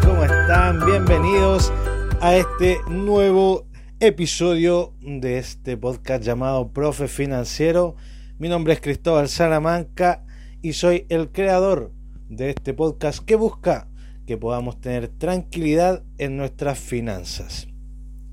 ¿cómo 0.00 0.22
están? 0.22 0.86
Bienvenidos 0.86 1.72
a 2.20 2.36
este 2.36 2.78
nuevo 2.88 3.66
episodio 3.98 4.94
de 5.00 5.38
este 5.38 5.76
podcast 5.76 6.22
llamado 6.22 6.72
Profe 6.72 7.08
Financiero. 7.08 7.96
Mi 8.38 8.48
nombre 8.48 8.74
es 8.74 8.80
Cristóbal 8.80 9.28
Salamanca 9.28 10.24
y 10.62 10.74
soy 10.74 11.04
el 11.08 11.32
creador 11.32 11.90
de 12.28 12.50
este 12.50 12.74
podcast 12.74 13.24
que 13.24 13.34
busca 13.34 13.88
que 14.24 14.36
podamos 14.36 14.80
tener 14.80 15.08
tranquilidad 15.08 16.04
en 16.16 16.36
nuestras 16.36 16.78
finanzas. 16.78 17.66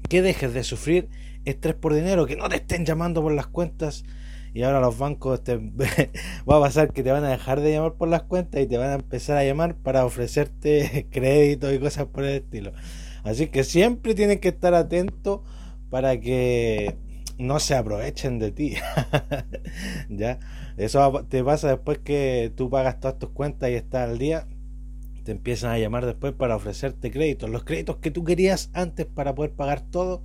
Que 0.08 0.22
dejes 0.22 0.54
de 0.54 0.63
sufrir 0.63 1.09
estrés 1.45 1.73
por 1.73 1.95
dinero, 1.95 2.27
que 2.27 2.36
no 2.36 2.48
te 2.48 2.58
estén 2.58 2.86
llamando 2.86 3.23
por 3.23 3.31
las 3.31 3.48
cuentas 3.48 4.04
y 4.53 4.63
ahora 4.63 4.80
los 4.80 4.98
bancos 4.98 5.44
te 5.44 5.58
va 6.49 6.57
a 6.57 6.59
pasar 6.59 6.91
que 6.91 7.03
te 7.03 7.12
van 7.12 7.23
a 7.23 7.30
dejar 7.30 7.62
de 7.62 7.71
llamar 7.71 7.94
por 7.94 8.07
las 8.07 8.23
cuentas 8.23 8.62
y 8.62 8.67
te 8.67 8.77
van 8.77 8.90
a 8.90 8.95
empezar 8.95 9.38
a 9.38 9.44
llamar 9.44 9.76
para 9.76 10.05
ofrecerte 10.05 11.07
crédito 11.12 11.71
y 11.73 11.80
cosas 11.80 12.07
por 12.07 12.23
el 12.23 12.35
estilo. 12.35 12.73
Así 13.23 13.48
que 13.48 13.63
siempre 13.63 14.16
tienes 14.16 14.40
que 14.40 14.49
estar 14.49 14.73
atento 14.73 15.43
para 15.90 16.20
que 16.20 16.95
no 17.38 17.59
se 17.59 17.76
aprovechen 17.76 18.40
de 18.40 18.52
ti. 18.52 18.76
ya, 20.09 20.40
eso 20.77 21.26
te 21.29 21.43
pasa 21.43 21.70
después 21.70 21.99
que 21.99 22.52
tú 22.55 22.70
pagas 22.70 22.99
todas 22.99 23.20
tus 23.20 23.29
cuentas 23.29 23.70
y 23.70 23.73
estás 23.73 24.09
al 24.09 24.18
día. 24.18 24.48
Te 25.23 25.31
empiezan 25.31 25.71
a 25.71 25.77
llamar 25.77 26.05
después 26.05 26.34
para 26.34 26.55
ofrecerte 26.55 27.12
créditos. 27.12 27.49
Los 27.49 27.63
créditos 27.63 27.98
que 27.98 28.12
tú 28.12 28.23
querías 28.23 28.70
antes 28.73 29.05
para 29.05 29.35
poder 29.35 29.52
pagar 29.52 29.81
todo 29.81 30.23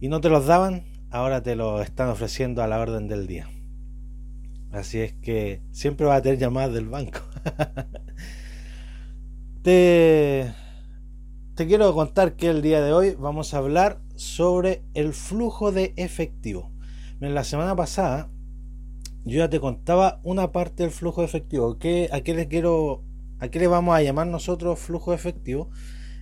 y 0.00 0.08
no 0.08 0.20
te 0.20 0.28
los 0.28 0.46
daban, 0.46 0.84
ahora 1.16 1.42
te 1.42 1.56
lo 1.56 1.80
están 1.80 2.10
ofreciendo 2.10 2.62
a 2.62 2.66
la 2.66 2.78
orden 2.78 3.08
del 3.08 3.26
día. 3.26 3.48
Así 4.70 5.00
es 5.00 5.14
que 5.14 5.62
siempre 5.72 6.06
va 6.06 6.16
a 6.16 6.22
tener 6.22 6.38
llamadas 6.38 6.74
del 6.74 6.88
banco. 6.88 7.20
te, 9.62 10.52
te 11.54 11.66
quiero 11.66 11.94
contar 11.94 12.36
que 12.36 12.48
el 12.48 12.60
día 12.60 12.82
de 12.82 12.92
hoy 12.92 13.16
vamos 13.18 13.54
a 13.54 13.58
hablar 13.58 14.00
sobre 14.14 14.84
el 14.92 15.14
flujo 15.14 15.72
de 15.72 15.94
efectivo. 15.96 16.70
En 17.20 17.34
la 17.34 17.44
semana 17.44 17.74
pasada 17.74 18.30
yo 19.24 19.38
ya 19.38 19.48
te 19.48 19.58
contaba 19.58 20.20
una 20.22 20.52
parte 20.52 20.82
del 20.82 20.92
flujo 20.92 21.22
de 21.22 21.28
efectivo. 21.28 21.78
¿Qué, 21.78 22.10
¿A 22.12 22.20
qué 22.20 22.46
quiero, 22.46 23.04
a 23.38 23.48
qué 23.48 23.58
le 23.58 23.68
vamos 23.68 23.96
a 23.96 24.02
llamar 24.02 24.26
nosotros 24.26 24.78
flujo 24.78 25.12
de 25.12 25.16
efectivo? 25.16 25.70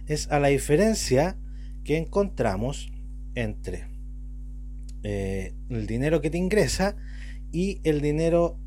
Es 0.07 0.31
a 0.31 0.39
la 0.39 0.49
diferencia 0.49 1.37
que 1.83 1.99
encontramos 1.99 2.93
entre 3.35 3.94
eh, 5.05 5.55
el 5.69 5.87
dinero 5.87 6.21
que 6.21 6.31
te 6.31 6.39
ingresa 6.39 6.97
y 7.53 7.81
el 7.85 8.01
dinero 8.01 8.59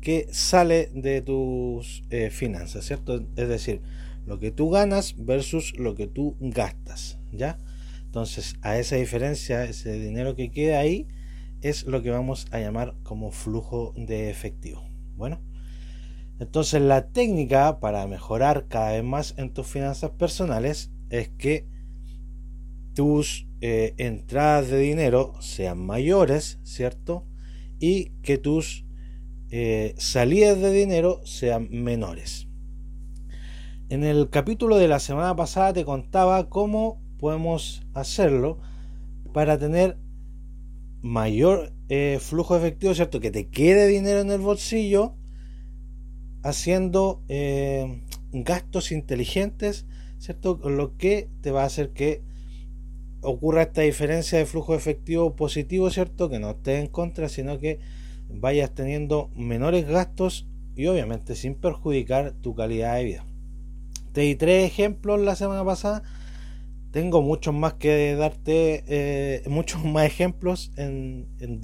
que 0.00 0.28
sale 0.30 0.90
de 0.94 1.20
tus 1.20 2.04
eh, 2.10 2.30
finanzas, 2.30 2.86
¿cierto? 2.86 3.26
Es 3.36 3.48
decir, 3.48 3.82
lo 4.24 4.38
que 4.38 4.50
tú 4.50 4.70
ganas 4.70 5.14
versus 5.18 5.78
lo 5.78 5.94
que 5.94 6.06
tú 6.06 6.36
gastas, 6.40 7.18
¿ya? 7.32 7.58
Entonces, 8.04 8.54
a 8.62 8.78
esa 8.78 8.96
diferencia, 8.96 9.64
ese 9.64 9.92
dinero 9.98 10.36
que 10.36 10.50
queda 10.50 10.80
ahí, 10.80 11.06
es 11.60 11.84
lo 11.84 12.02
que 12.02 12.10
vamos 12.10 12.46
a 12.50 12.60
llamar 12.60 12.94
como 13.02 13.30
flujo 13.30 13.92
de 13.96 14.30
efectivo. 14.30 14.82
Bueno, 15.16 15.40
entonces 16.38 16.80
la 16.80 17.08
técnica 17.08 17.80
para 17.80 18.06
mejorar 18.06 18.66
cada 18.68 18.92
vez 18.92 19.04
más 19.04 19.34
en 19.36 19.52
tus 19.52 19.66
finanzas 19.66 20.10
personales 20.12 20.90
es 21.10 21.28
que 21.28 21.66
tus 22.94 23.46
eh, 23.60 23.94
entradas 23.98 24.68
de 24.68 24.78
dinero 24.78 25.34
sean 25.40 25.84
mayores, 25.84 26.58
¿cierto? 26.62 27.26
Y 27.78 28.10
que 28.22 28.38
tus 28.38 28.84
eh, 29.50 29.94
salidas 29.98 30.60
de 30.60 30.72
dinero 30.72 31.20
sean 31.24 31.68
menores. 31.70 32.48
En 33.88 34.04
el 34.04 34.30
capítulo 34.30 34.78
de 34.78 34.88
la 34.88 35.00
semana 35.00 35.34
pasada 35.36 35.72
te 35.72 35.84
contaba 35.84 36.48
cómo 36.48 37.02
podemos 37.18 37.82
hacerlo 37.92 38.58
para 39.32 39.58
tener 39.58 39.98
mayor 41.02 41.72
eh, 41.88 42.18
flujo 42.20 42.56
efectivo, 42.56 42.94
¿cierto? 42.94 43.20
Que 43.20 43.30
te 43.30 43.48
quede 43.48 43.88
dinero 43.88 44.20
en 44.20 44.30
el 44.30 44.40
bolsillo 44.40 45.16
haciendo 46.42 47.22
gastos 48.32 48.92
inteligentes, 48.92 49.86
¿cierto? 50.18 50.58
Lo 50.64 50.96
que 50.96 51.28
te 51.42 51.50
va 51.50 51.62
a 51.64 51.66
hacer 51.66 51.90
que 51.90 52.22
ocurra 53.22 53.62
esta 53.62 53.82
diferencia 53.82 54.38
de 54.38 54.46
flujo 54.46 54.74
efectivo 54.74 55.36
positivo, 55.36 55.90
¿cierto? 55.90 56.30
Que 56.30 56.38
no 56.38 56.50
esté 56.50 56.78
en 56.78 56.86
contra, 56.86 57.28
sino 57.28 57.58
que 57.58 57.80
vayas 58.28 58.74
teniendo 58.74 59.30
menores 59.34 59.86
gastos 59.86 60.48
y 60.74 60.86
obviamente 60.86 61.34
sin 61.34 61.54
perjudicar 61.54 62.32
tu 62.40 62.54
calidad 62.54 62.96
de 62.96 63.04
vida. 63.04 63.24
Te 64.12 64.22
di 64.22 64.34
tres 64.34 64.64
ejemplos 64.64 65.20
la 65.20 65.36
semana 65.36 65.64
pasada. 65.64 66.02
Tengo 66.90 67.22
muchos 67.22 67.54
más 67.54 67.74
que 67.74 68.16
darte, 68.16 68.82
eh, 68.88 69.42
muchos 69.48 69.84
más 69.84 70.06
ejemplos 70.06 70.72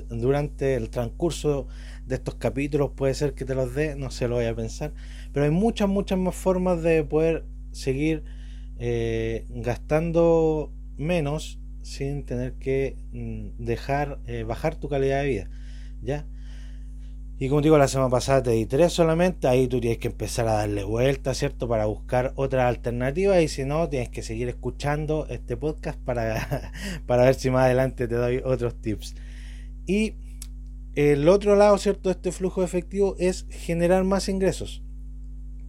durante 0.09 0.75
el 0.75 0.91
transcurso 0.91 1.67
de 2.07 2.15
estos 2.15 2.37
capítulos. 2.37 2.93
Puede 2.95 3.15
ser 3.15 3.35
que 3.35 3.45
te 3.45 3.57
los 3.57 3.75
dé, 3.75 3.97
no 3.97 4.11
se 4.13 4.29
lo 4.29 4.37
voy 4.37 4.45
a 4.45 4.55
pensar. 4.55 4.93
Pero 5.33 5.45
hay 5.45 5.51
muchas, 5.51 5.89
muchas 5.89 6.19
más 6.19 6.37
formas 6.37 6.83
de 6.83 7.03
poder 7.03 7.45
seguir 7.73 8.23
eh, 8.79 9.47
gastando 9.49 10.73
menos 10.97 11.61
sin 11.83 12.25
tener 12.25 12.55
que 12.55 12.97
mm, 13.13 13.65
dejar 13.65 14.21
eh, 14.27 14.43
bajar 14.43 14.77
tu 14.77 14.89
calidad 14.89 15.23
de 15.23 15.29
vida 15.29 15.51
ya 16.03 16.27
y 17.39 17.51
como 17.51 17.61
digo 17.61 17.77
la 17.77 17.87
semana 17.87 18.09
pasada 18.09 18.45
te 18.45 18.53
di 18.53 18.65
tres 18.65 18.95
solamente 18.95 19.47
ahí 19.47 19.69
tú 19.69 19.79
tienes 19.79 19.99
que 19.99 20.09
empezar 20.09 20.49
a 20.49 20.55
darle 20.55 20.85
vuelta 20.85 21.35
cierto 21.35 21.69
para 21.69 21.85
buscar 21.85 22.33
otra 22.37 22.67
alternativa 22.67 23.39
y 23.43 23.49
si 23.49 23.67
no 23.67 23.91
tienes 23.91 24.09
que 24.09 24.23
seguir 24.23 24.49
escuchando 24.49 25.27
este 25.29 25.55
podcast 25.59 26.01
para, 26.01 26.73
para 27.07 27.25
ver 27.25 27.35
si 27.35 27.51
más 27.51 27.65
adelante 27.65 28.09
te 28.09 28.15
doy 28.15 28.41
otros 28.43 28.81
tips. 28.81 29.17
Y 29.87 30.15
el 30.95 31.29
otro 31.29 31.57
lado 31.57 31.77
cierto 31.77 32.09
de 32.09 32.15
este 32.15 32.33
flujo 32.33 32.65
efectivo 32.65 33.17
es 33.19 33.47
generar 33.51 34.03
más 34.05 34.31
ingresos. 34.31 34.83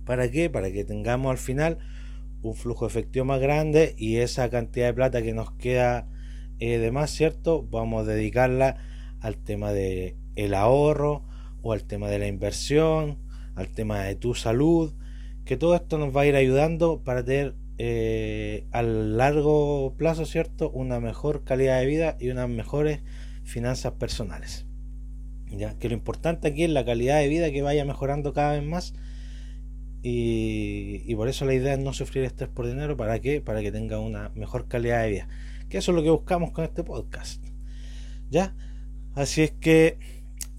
Para 0.05 0.31
qué 0.31 0.49
para 0.49 0.71
que 0.71 0.85
tengamos 0.85 1.31
al 1.31 1.37
final 1.37 1.79
un 2.41 2.55
flujo 2.55 2.85
efectivo 2.85 3.25
más 3.25 3.39
grande 3.39 3.95
y 3.97 4.17
esa 4.17 4.49
cantidad 4.49 4.87
de 4.87 4.93
plata 4.93 5.21
que 5.21 5.33
nos 5.33 5.51
queda 5.53 6.07
eh, 6.59 6.77
de 6.77 6.91
más, 6.91 7.11
¿cierto? 7.11 7.63
Vamos 7.69 8.07
a 8.07 8.11
dedicarla 8.11 8.77
al 9.19 9.37
tema 9.37 9.71
de 9.71 10.15
el 10.35 10.53
ahorro 10.53 11.23
o 11.61 11.73
al 11.73 11.83
tema 11.83 12.09
de 12.09 12.19
la 12.19 12.27
inversión, 12.27 13.17
al 13.55 13.69
tema 13.69 14.03
de 14.03 14.15
tu 14.15 14.35
salud, 14.35 14.93
que 15.45 15.57
todo 15.57 15.75
esto 15.75 15.97
nos 15.97 16.15
va 16.15 16.21
a 16.21 16.25
ir 16.25 16.35
ayudando 16.35 17.03
para 17.03 17.23
tener 17.23 17.55
eh, 17.79 18.65
a 18.71 18.81
largo 18.81 19.95
plazo, 19.97 20.25
¿cierto? 20.25 20.69
Una 20.71 20.99
mejor 20.99 21.43
calidad 21.43 21.79
de 21.79 21.85
vida 21.85 22.17
y 22.19 22.29
unas 22.29 22.49
mejores 22.49 23.01
finanzas 23.43 23.93
personales. 23.93 24.65
Ya 25.47 25.77
que 25.77 25.87
lo 25.87 25.93
importante 25.95 26.47
aquí 26.47 26.63
es 26.63 26.69
la 26.69 26.85
calidad 26.85 27.19
de 27.19 27.27
vida 27.27 27.51
que 27.51 27.61
vaya 27.61 27.85
mejorando 27.85 28.33
cada 28.33 28.53
vez 28.53 28.63
más 28.63 28.93
y, 30.03 31.15
por 31.15 31.27
eso 31.27 31.45
la 31.45 31.53
idea 31.53 31.73
es 31.73 31.79
no 31.79 31.93
sufrir 31.93 32.23
estrés 32.23 32.49
por 32.49 32.67
dinero. 32.67 32.95
¿Para 32.97 33.19
qué? 33.19 33.41
Para 33.41 33.61
que 33.61 33.71
tenga 33.71 33.99
una 33.99 34.29
mejor 34.35 34.67
calidad 34.67 35.03
de 35.03 35.09
vida. 35.09 35.27
Que 35.69 35.79
eso 35.79 35.91
es 35.91 35.95
lo 35.95 36.03
que 36.03 36.09
buscamos 36.09 36.51
con 36.51 36.63
este 36.63 36.83
podcast. 36.83 37.43
¿Ya? 38.29 38.55
Así 39.15 39.41
es 39.41 39.51
que, 39.51 39.97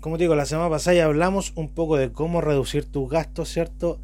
como 0.00 0.18
digo, 0.18 0.34
la 0.34 0.46
semana 0.46 0.68
pasada 0.68 0.96
ya 0.96 1.04
hablamos 1.04 1.52
un 1.54 1.72
poco 1.72 1.96
de 1.96 2.12
cómo 2.12 2.40
reducir 2.40 2.84
tus 2.84 3.08
gastos, 3.08 3.48
¿cierto? 3.48 4.00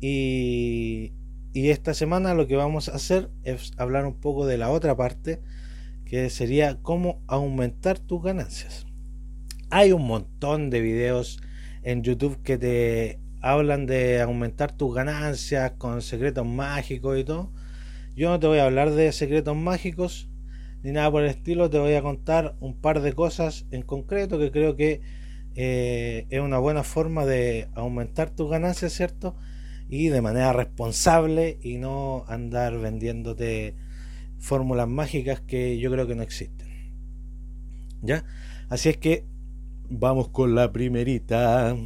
Y, 0.00 1.12
y 1.52 1.70
esta 1.70 1.94
semana 1.94 2.34
lo 2.34 2.46
que 2.46 2.56
vamos 2.56 2.88
a 2.88 2.96
hacer 2.96 3.30
es 3.42 3.72
hablar 3.78 4.04
un 4.04 4.20
poco 4.20 4.46
de 4.46 4.58
la 4.58 4.70
otra 4.70 4.96
parte, 4.96 5.40
que 6.04 6.28
sería 6.30 6.78
cómo 6.82 7.22
aumentar 7.26 7.98
tus 7.98 8.22
ganancias. 8.22 8.86
Hay 9.70 9.92
un 9.92 10.06
montón 10.06 10.70
de 10.70 10.80
videos 10.80 11.40
en 11.82 12.02
YouTube 12.02 12.42
que 12.42 12.58
te 12.58 13.20
hablan 13.50 13.86
de 13.86 14.20
aumentar 14.20 14.76
tus 14.76 14.94
ganancias 14.94 15.72
con 15.72 16.02
secretos 16.02 16.46
mágicos 16.46 17.18
y 17.18 17.24
todo. 17.24 17.52
Yo 18.14 18.30
no 18.30 18.40
te 18.40 18.46
voy 18.46 18.58
a 18.58 18.64
hablar 18.64 18.90
de 18.92 19.12
secretos 19.12 19.56
mágicos 19.56 20.28
ni 20.82 20.92
nada 20.92 21.10
por 21.10 21.24
el 21.24 21.30
estilo, 21.30 21.68
te 21.68 21.78
voy 21.78 21.94
a 21.94 22.02
contar 22.02 22.54
un 22.60 22.80
par 22.80 23.00
de 23.00 23.12
cosas 23.12 23.66
en 23.72 23.82
concreto 23.82 24.38
que 24.38 24.52
creo 24.52 24.76
que 24.76 25.00
eh, 25.56 26.26
es 26.30 26.40
una 26.40 26.58
buena 26.58 26.84
forma 26.84 27.26
de 27.26 27.68
aumentar 27.74 28.30
tus 28.30 28.48
ganancias, 28.50 28.92
¿cierto? 28.92 29.34
Y 29.88 30.08
de 30.08 30.20
manera 30.20 30.52
responsable 30.52 31.58
y 31.60 31.78
no 31.78 32.24
andar 32.28 32.78
vendiéndote 32.78 33.74
fórmulas 34.38 34.86
mágicas 34.86 35.40
que 35.40 35.78
yo 35.78 35.90
creo 35.90 36.06
que 36.06 36.14
no 36.14 36.22
existen. 36.22 36.68
¿Ya? 38.02 38.24
Así 38.68 38.88
es 38.88 38.96
que 38.96 39.24
vamos 39.88 40.28
con 40.28 40.54
la 40.54 40.72
primerita. 40.72 41.76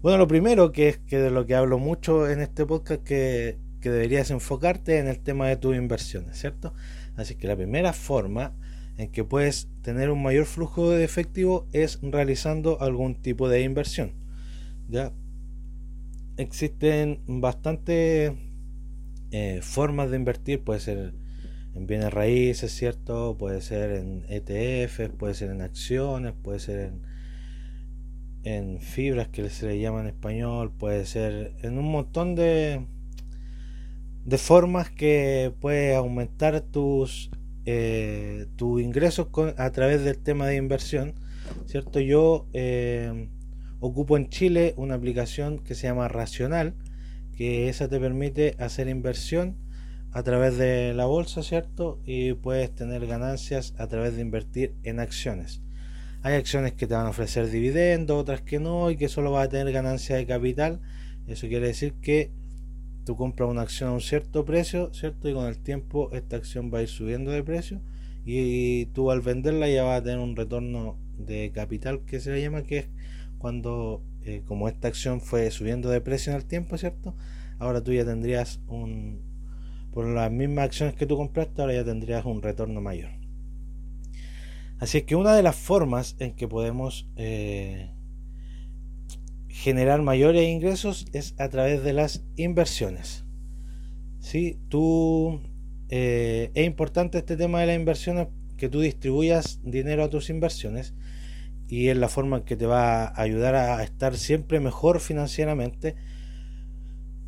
Bueno, 0.00 0.18
lo 0.18 0.28
primero 0.28 0.70
que 0.70 0.88
es 0.88 0.98
que 0.98 1.18
de 1.18 1.30
lo 1.32 1.44
que 1.44 1.56
hablo 1.56 1.80
mucho 1.80 2.30
en 2.30 2.40
este 2.40 2.64
podcast 2.64 3.02
que, 3.02 3.58
que 3.80 3.90
deberías 3.90 4.30
enfocarte 4.30 4.98
en 4.98 5.08
el 5.08 5.18
tema 5.18 5.48
de 5.48 5.56
tus 5.56 5.74
inversiones, 5.76 6.38
¿cierto? 6.38 6.72
Así 7.16 7.34
que 7.34 7.48
la 7.48 7.56
primera 7.56 7.92
forma 7.92 8.54
en 8.96 9.10
que 9.10 9.24
puedes 9.24 9.68
tener 9.82 10.10
un 10.10 10.22
mayor 10.22 10.46
flujo 10.46 10.90
de 10.90 11.02
efectivo 11.02 11.66
es 11.72 11.98
realizando 12.00 12.80
algún 12.80 13.16
tipo 13.16 13.48
de 13.48 13.62
inversión. 13.62 14.12
Ya 14.88 15.12
existen 16.36 17.20
bastantes 17.26 18.34
eh, 19.32 19.58
formas 19.62 20.10
de 20.10 20.16
invertir, 20.16 20.62
puede 20.62 20.78
ser 20.78 21.12
en 21.74 21.86
bienes 21.88 22.12
raíces, 22.12 22.70
¿cierto? 22.72 23.36
Puede 23.36 23.60
ser 23.62 23.90
en 23.90 24.24
ETF, 24.28 25.10
puede 25.18 25.34
ser 25.34 25.50
en 25.50 25.60
acciones, 25.60 26.34
puede 26.40 26.60
ser 26.60 26.78
en, 26.78 27.07
en 28.44 28.80
fibras 28.80 29.28
que 29.28 29.48
se 29.50 29.66
le 29.66 29.80
llama 29.80 30.00
en 30.00 30.08
español, 30.08 30.72
puede 30.72 31.06
ser 31.06 31.54
en 31.62 31.78
un 31.78 31.90
montón 31.90 32.34
de, 32.34 32.86
de 34.24 34.38
formas 34.38 34.90
que 34.90 35.52
puedes 35.60 35.96
aumentar 35.96 36.60
tus, 36.60 37.30
eh, 37.64 38.46
ingresos 38.60 39.28
a 39.56 39.70
través 39.70 40.04
del 40.04 40.18
tema 40.18 40.46
de 40.46 40.56
inversión, 40.56 41.14
¿cierto? 41.66 42.00
Yo 42.00 42.46
eh, 42.52 43.28
ocupo 43.80 44.16
en 44.16 44.28
Chile 44.28 44.74
una 44.76 44.94
aplicación 44.94 45.58
que 45.58 45.74
se 45.74 45.86
llama 45.86 46.08
Racional, 46.08 46.74
que 47.36 47.68
esa 47.68 47.88
te 47.88 48.00
permite 48.00 48.56
hacer 48.58 48.88
inversión 48.88 49.56
a 50.12 50.22
través 50.22 50.56
de 50.56 50.94
la 50.94 51.04
bolsa, 51.06 51.42
¿cierto? 51.42 52.00
Y 52.04 52.32
puedes 52.32 52.74
tener 52.74 53.06
ganancias 53.06 53.74
a 53.78 53.86
través 53.86 54.16
de 54.16 54.22
invertir 54.22 54.74
en 54.82 55.00
acciones. 55.00 55.62
Hay 56.22 56.34
acciones 56.34 56.72
que 56.72 56.86
te 56.86 56.94
van 56.94 57.06
a 57.06 57.10
ofrecer 57.10 57.48
dividendos, 57.50 58.20
otras 58.20 58.42
que 58.42 58.58
no, 58.58 58.90
y 58.90 58.96
que 58.96 59.08
solo 59.08 59.32
vas 59.32 59.46
a 59.46 59.48
tener 59.50 59.72
ganancia 59.72 60.16
de 60.16 60.26
capital. 60.26 60.80
Eso 61.26 61.46
quiere 61.48 61.68
decir 61.68 61.94
que 62.00 62.30
tú 63.04 63.16
compras 63.16 63.48
una 63.48 63.62
acción 63.62 63.90
a 63.90 63.92
un 63.92 64.00
cierto 64.00 64.44
precio, 64.44 64.92
¿cierto? 64.92 65.28
Y 65.28 65.34
con 65.34 65.46
el 65.46 65.58
tiempo 65.58 66.10
esta 66.12 66.36
acción 66.36 66.70
va 66.72 66.78
a 66.78 66.82
ir 66.82 66.88
subiendo 66.88 67.30
de 67.30 67.42
precio 67.42 67.80
y 68.30 68.84
tú 68.86 69.10
al 69.10 69.22
venderla 69.22 69.68
ya 69.68 69.84
vas 69.84 70.00
a 70.00 70.04
tener 70.04 70.18
un 70.18 70.36
retorno 70.36 70.98
de 71.16 71.50
capital 71.54 72.04
que 72.04 72.20
se 72.20 72.30
le 72.30 72.42
llama, 72.42 72.62
que 72.62 72.78
es 72.78 72.88
cuando, 73.38 74.02
eh, 74.24 74.42
como 74.44 74.68
esta 74.68 74.88
acción 74.88 75.22
fue 75.22 75.50
subiendo 75.50 75.88
de 75.88 76.02
precio 76.02 76.32
en 76.32 76.36
el 76.36 76.44
tiempo, 76.44 76.76
¿cierto? 76.76 77.14
Ahora 77.58 77.82
tú 77.82 77.92
ya 77.92 78.04
tendrías 78.04 78.60
un, 78.68 79.22
por 79.92 80.06
las 80.06 80.30
mismas 80.30 80.66
acciones 80.66 80.94
que 80.94 81.06
tú 81.06 81.16
compraste, 81.16 81.62
ahora 81.62 81.72
ya 81.72 81.84
tendrías 81.84 82.26
un 82.26 82.42
retorno 82.42 82.82
mayor. 82.82 83.17
Así 84.80 84.98
es 84.98 85.04
que 85.04 85.16
una 85.16 85.34
de 85.34 85.42
las 85.42 85.56
formas 85.56 86.14
en 86.20 86.34
que 86.34 86.46
podemos 86.46 87.08
eh, 87.16 87.90
generar 89.48 90.02
mayores 90.02 90.48
ingresos 90.48 91.06
es 91.12 91.34
a 91.38 91.48
través 91.48 91.82
de 91.82 91.92
las 91.92 92.24
inversiones. 92.36 93.24
¿Sí? 94.20 94.58
Tú, 94.68 95.40
eh, 95.88 96.52
es 96.54 96.66
importante 96.66 97.18
este 97.18 97.36
tema 97.36 97.60
de 97.60 97.66
las 97.66 97.76
inversiones, 97.76 98.28
que 98.56 98.68
tú 98.68 98.80
distribuyas 98.80 99.60
dinero 99.64 100.04
a 100.04 100.10
tus 100.10 100.30
inversiones 100.30 100.94
y 101.68 101.88
es 101.88 101.96
la 101.96 102.08
forma 102.08 102.38
en 102.38 102.42
que 102.44 102.56
te 102.56 102.66
va 102.66 103.04
a 103.04 103.20
ayudar 103.20 103.54
a 103.54 103.82
estar 103.82 104.16
siempre 104.16 104.60
mejor 104.60 105.00
financieramente. 105.00 105.96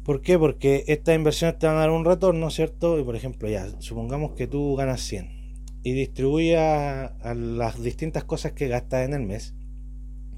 ¿Por 0.05 0.23
qué? 0.23 0.39
Porque 0.39 0.85
estas 0.87 1.17
inversiones 1.17 1.59
te 1.59 1.67
van 1.67 1.77
a 1.77 1.81
dar 1.81 1.91
un 1.91 2.05
retorno, 2.05 2.51
¿cierto? 2.51 2.99
Y 2.99 3.05
por 3.05 3.17
ejemplo, 3.17 3.49
ya, 3.49 3.69
supongamos 3.81 4.33
que 4.33 4.47
tú 4.47 4.77
ganas 4.77 5.01
100 5.03 5.40
y 5.83 5.93
distribuyas 5.93 7.13
a 7.21 7.35
las 7.35 7.83
distintas 7.83 8.25
cosas 8.25 8.53
que 8.53 8.69
gastas 8.69 9.07
en 9.07 9.15
el 9.15 9.23
mes, 9.23 9.55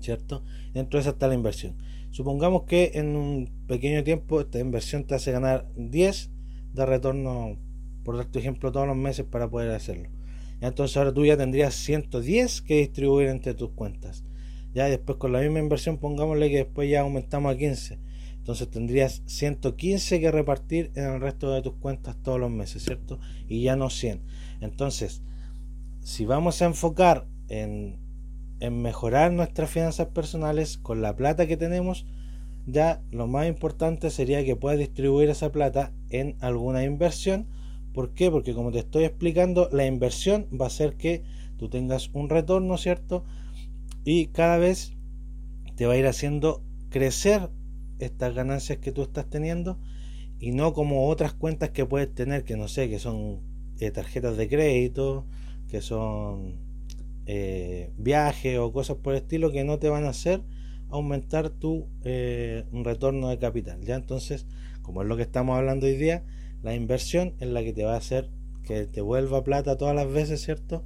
¿cierto? 0.01 0.45
Dentro 0.73 0.99
de 0.99 1.03
esa 1.03 1.11
está 1.11 1.29
la 1.29 1.35
inversión. 1.35 1.77
Supongamos 2.11 2.65
que 2.65 2.93
en 2.95 3.17
un 3.17 3.51
pequeño 3.67 4.05
tiempo 4.05 4.41
esta 4.41 4.59
inversión 4.59 5.05
te 5.05 5.15
hace 5.15 5.33
ganar 5.33 5.67
10 5.77 6.31
de 6.75 6.87
retorno, 6.87 7.59
por 8.05 8.17
dar 8.17 8.27
tu 8.27 8.39
ejemplo, 8.39 8.71
todos 8.71 8.87
los 8.87 8.97
meses 8.97 9.25
para 9.25 9.49
poder 9.49 9.71
hacerlo. 9.71 10.09
Entonces 10.61 10.97
ahora 10.97 11.13
tú 11.13 11.25
ya 11.25 11.37
tendrías 11.37 11.75
110 11.75 12.63
que 12.63 12.77
distribuir 12.77 13.29
entre 13.29 13.55
tus 13.55 13.71
cuentas. 13.71 14.25
Ya 14.75 14.87
después 14.87 15.19
con 15.19 15.33
la 15.33 15.41
misma 15.41 15.59
inversión 15.59 15.99
pongámosle 15.99 16.51
que 16.51 16.59
después 16.59 16.89
ya 16.89 17.01
aumentamos 17.01 17.53
a 17.53 17.59
15. 17.59 17.99
Entonces 18.37 18.69
tendrías 18.69 19.23
115 19.27 20.21
que 20.21 20.31
repartir 20.31 20.91
en 20.95 21.05
el 21.05 21.21
resto 21.21 21.53
de 21.53 21.63
tus 21.63 21.75
cuentas 21.75 22.17
todos 22.23 22.41
los 22.41 22.51
meses, 22.51 22.85
¿cierto? 22.85 23.19
Y 23.49 23.63
ya 23.63 23.77
no 23.77 23.89
100. 23.89 24.21
Entonces, 24.61 25.23
si 26.03 26.25
vamos 26.27 26.61
a 26.63 26.67
enfocar 26.67 27.27
en 27.49 28.03
en 28.63 28.81
mejorar 28.81 29.33
nuestras 29.33 29.69
finanzas 29.71 30.07
personales 30.07 30.79
con 30.79 31.03
la 31.03 31.17
plata 31.17 31.49
que 31.49 31.57
tenemos, 31.57 32.07
ya 32.65 33.03
lo 33.11 33.27
más 33.27 33.49
importante 33.49 34.09
sería 34.09 34.45
que 34.45 34.55
puedas 34.55 34.79
distribuir 34.79 35.31
esa 35.31 35.51
plata 35.51 35.93
en 36.11 36.37
alguna 36.39 36.85
inversión. 36.85 37.49
¿Por 37.93 38.15
qué? 38.15 38.31
Porque 38.31 38.55
como 38.55 38.71
te 38.71 38.79
estoy 38.79 39.03
explicando, 39.03 39.69
la 39.73 39.85
inversión 39.85 40.47
va 40.53 40.67
a 40.67 40.69
hacer 40.69 40.95
que 40.95 41.25
tú 41.57 41.69
tengas 41.69 42.11
un 42.13 42.29
retorno, 42.29 42.79
¿cierto? 42.79 43.25
Y 44.05 44.27
cada 44.27 44.59
vez 44.59 44.93
te 45.75 45.87
va 45.87 45.95
a 45.95 45.97
ir 45.97 46.07
haciendo 46.07 46.63
crecer 46.89 47.51
estas 47.99 48.33
ganancias 48.33 48.79
que 48.79 48.93
tú 48.93 49.03
estás 49.03 49.29
teniendo 49.29 49.77
y 50.39 50.53
no 50.53 50.73
como 50.73 51.09
otras 51.09 51.33
cuentas 51.33 51.71
que 51.71 51.85
puedes 51.85 52.15
tener 52.15 52.45
que 52.45 52.57
no 52.57 52.69
sé, 52.69 52.89
que 52.89 53.01
son 53.01 53.41
eh, 53.81 53.91
tarjetas 53.91 54.37
de 54.37 54.49
crédito, 54.49 55.27
que 55.73 55.81
son 55.81 56.57
eh, 57.25 57.91
viajes 57.97 58.59
o 58.59 58.75
cosas 58.75 58.99
por 58.99 59.15
el 59.15 59.23
estilo 59.23 59.51
que 59.51 59.65
no 59.65 59.79
te 59.79 59.89
van 59.89 60.05
a 60.05 60.11
hacer 60.11 60.43
aumentar 60.91 61.49
tu 61.49 61.89
eh, 62.05 62.67
retorno 62.75 63.31
de 63.31 63.39
capital. 63.39 63.81
Ya 63.81 63.95
entonces, 63.95 64.47
como 64.83 65.01
es 65.01 65.09
lo 65.09 65.17
que 65.17 65.23
estamos 65.23 65.57
hablando 65.57 65.87
hoy 65.87 65.97
día, 65.97 66.25
la 66.63 66.75
inversión 66.75 67.33
es 67.41 67.49
la 67.49 67.63
que 67.63 67.73
te 67.73 67.85
va 67.85 67.95
a 67.95 67.97
hacer 67.97 68.29
que 68.65 68.87
te 68.87 69.01
vuelva 69.01 69.45
plata 69.45 69.79
todas 69.79 69.97
las 69.97 70.13
veces, 70.13 70.43
¿cierto? 70.43 70.85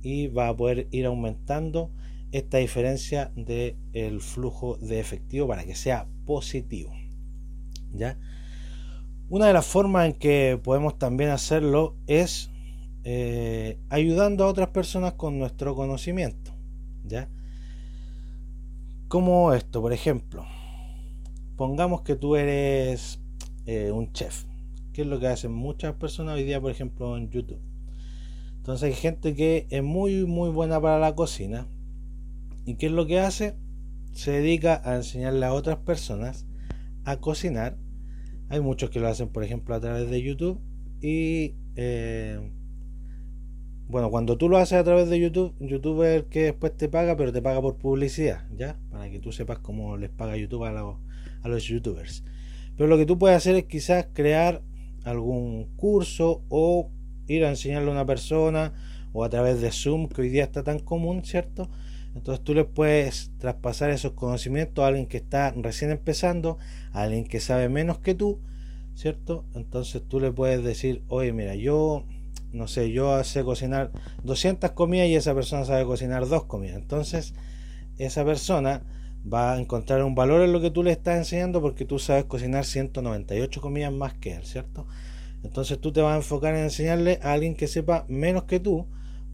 Y 0.00 0.28
va 0.28 0.48
a 0.48 0.56
poder 0.56 0.88
ir 0.90 1.04
aumentando 1.04 1.90
esta 2.32 2.56
diferencia 2.56 3.30
del 3.36 3.76
el 3.92 4.22
flujo 4.22 4.78
de 4.78 5.00
efectivo 5.00 5.46
para 5.46 5.64
que 5.64 5.74
sea 5.74 6.08
positivo. 6.24 6.94
¿Ya? 7.92 8.18
Una 9.28 9.48
de 9.48 9.52
las 9.52 9.66
formas 9.66 10.06
en 10.06 10.14
que 10.14 10.58
podemos 10.64 10.98
también 10.98 11.28
hacerlo 11.28 11.94
es 12.06 12.50
eh, 13.04 13.78
ayudando 13.90 14.44
a 14.44 14.48
otras 14.48 14.68
personas 14.68 15.12
con 15.14 15.38
nuestro 15.38 15.74
conocimiento. 15.74 16.52
¿Ya? 17.04 17.28
Como 19.08 19.52
esto, 19.52 19.82
por 19.82 19.92
ejemplo, 19.92 20.44
pongamos 21.56 22.00
que 22.00 22.16
tú 22.16 22.36
eres 22.36 23.20
eh, 23.66 23.90
un 23.90 24.12
chef, 24.12 24.44
que 24.92 25.02
es 25.02 25.06
lo 25.06 25.20
que 25.20 25.28
hacen 25.28 25.52
muchas 25.52 25.94
personas 25.94 26.36
hoy 26.36 26.44
día, 26.44 26.60
por 26.60 26.70
ejemplo, 26.70 27.16
en 27.16 27.30
YouTube. 27.30 27.60
Entonces 28.56 28.84
hay 28.84 28.94
gente 28.94 29.34
que 29.34 29.66
es 29.68 29.82
muy, 29.82 30.24
muy 30.24 30.48
buena 30.48 30.80
para 30.80 30.98
la 30.98 31.14
cocina. 31.14 31.66
¿Y 32.64 32.76
qué 32.76 32.86
es 32.86 32.92
lo 32.92 33.06
que 33.06 33.20
hace? 33.20 33.54
Se 34.12 34.30
dedica 34.30 34.80
a 34.84 34.96
enseñarle 34.96 35.44
a 35.44 35.52
otras 35.52 35.76
personas 35.76 36.46
a 37.04 37.18
cocinar. 37.18 37.76
Hay 38.48 38.60
muchos 38.60 38.88
que 38.88 39.00
lo 39.00 39.08
hacen, 39.08 39.28
por 39.28 39.44
ejemplo, 39.44 39.74
a 39.74 39.80
través 39.80 40.08
de 40.08 40.22
YouTube. 40.22 40.60
Y 41.02 41.56
eh, 41.76 42.40
bueno, 43.88 44.10
cuando 44.10 44.38
tú 44.38 44.48
lo 44.48 44.56
haces 44.56 44.78
a 44.78 44.84
través 44.84 45.08
de 45.10 45.20
YouTube, 45.20 45.54
YouTube 45.60 46.02
es 46.02 46.16
el 46.16 46.24
que 46.24 46.44
después 46.44 46.76
te 46.76 46.88
paga, 46.88 47.16
pero 47.16 47.32
te 47.32 47.42
paga 47.42 47.60
por 47.60 47.76
publicidad, 47.76 48.44
¿ya? 48.56 48.78
Para 48.90 49.10
que 49.10 49.18
tú 49.18 49.30
sepas 49.30 49.58
cómo 49.58 49.96
les 49.96 50.10
paga 50.10 50.36
YouTube 50.36 50.64
a 50.64 50.72
los, 50.72 50.96
a 51.42 51.48
los 51.48 51.64
youtubers. 51.64 52.24
Pero 52.76 52.88
lo 52.88 52.96
que 52.96 53.06
tú 53.06 53.18
puedes 53.18 53.36
hacer 53.36 53.56
es 53.56 53.64
quizás 53.64 54.06
crear 54.12 54.62
algún 55.04 55.66
curso 55.76 56.42
o 56.48 56.90
ir 57.26 57.44
a 57.44 57.50
enseñarle 57.50 57.88
a 57.88 57.92
una 57.92 58.06
persona 58.06 58.72
o 59.12 59.22
a 59.22 59.28
través 59.28 59.60
de 59.60 59.70
Zoom, 59.70 60.08
que 60.08 60.22
hoy 60.22 60.28
día 60.28 60.44
está 60.44 60.62
tan 60.62 60.78
común, 60.78 61.24
¿cierto? 61.24 61.68
Entonces 62.14 62.42
tú 62.42 62.54
le 62.54 62.64
puedes 62.64 63.32
traspasar 63.38 63.90
esos 63.90 64.12
conocimientos 64.12 64.82
a 64.82 64.88
alguien 64.88 65.06
que 65.06 65.18
está 65.18 65.52
recién 65.52 65.90
empezando, 65.90 66.58
a 66.92 67.02
alguien 67.02 67.24
que 67.24 67.40
sabe 67.40 67.68
menos 67.68 67.98
que 67.98 68.14
tú, 68.14 68.40
¿cierto? 68.94 69.44
Entonces 69.54 70.02
tú 70.08 70.20
le 70.20 70.32
puedes 70.32 70.64
decir, 70.64 71.02
oye, 71.08 71.32
mira, 71.32 71.54
yo 71.54 72.04
no 72.54 72.68
sé, 72.68 72.92
yo 72.92 73.22
sé 73.24 73.44
cocinar 73.44 73.90
200 74.22 74.70
comidas 74.70 75.08
y 75.08 75.16
esa 75.16 75.34
persona 75.34 75.64
sabe 75.64 75.84
cocinar 75.84 76.26
dos 76.28 76.44
comidas. 76.44 76.76
Entonces, 76.76 77.34
esa 77.98 78.24
persona 78.24 78.82
va 79.32 79.54
a 79.54 79.60
encontrar 79.60 80.02
un 80.04 80.14
valor 80.14 80.42
en 80.42 80.52
lo 80.52 80.60
que 80.60 80.70
tú 80.70 80.82
le 80.82 80.92
estás 80.92 81.18
enseñando 81.18 81.60
porque 81.60 81.84
tú 81.84 81.98
sabes 81.98 82.24
cocinar 82.24 82.64
198 82.64 83.60
comidas 83.60 83.92
más 83.92 84.14
que 84.14 84.34
él, 84.34 84.44
¿cierto? 84.44 84.86
Entonces 85.42 85.78
tú 85.78 85.92
te 85.92 86.00
vas 86.00 86.14
a 86.14 86.16
enfocar 86.16 86.54
en 86.54 86.64
enseñarle 86.64 87.18
a 87.22 87.32
alguien 87.32 87.54
que 87.54 87.66
sepa 87.66 88.04
menos 88.08 88.44
que 88.44 88.60
tú 88.60 88.86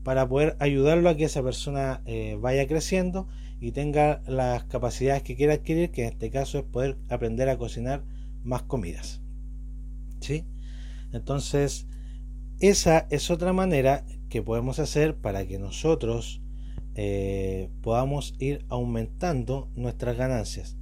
para 0.02 0.28
poder 0.28 0.56
ayudarlo 0.58 1.08
a 1.08 1.16
que 1.16 1.24
esa 1.24 1.42
persona 1.42 2.02
eh, 2.06 2.36
vaya 2.40 2.66
creciendo 2.66 3.28
y 3.60 3.72
tenga 3.72 4.22
las 4.26 4.64
capacidades 4.64 5.22
que 5.22 5.36
quiera 5.36 5.54
adquirir, 5.54 5.90
que 5.90 6.02
en 6.02 6.12
este 6.12 6.30
caso 6.30 6.58
es 6.58 6.64
poder 6.64 6.96
aprender 7.08 7.48
a 7.48 7.58
cocinar 7.58 8.02
más 8.42 8.62
comidas. 8.62 9.20
¿Sí? 10.20 10.46
Entonces, 11.12 11.86
esa 12.60 13.06
es 13.10 13.30
otra 13.30 13.52
manera 13.52 14.04
que 14.28 14.42
podemos 14.42 14.78
hacer 14.78 15.16
para 15.16 15.46
que 15.46 15.58
nosotros 15.58 16.40
eh, 16.94 17.70
podamos 17.82 18.34
ir 18.38 18.64
aumentando 18.68 19.68
nuestras 19.74 20.16
ganancias. 20.16 20.76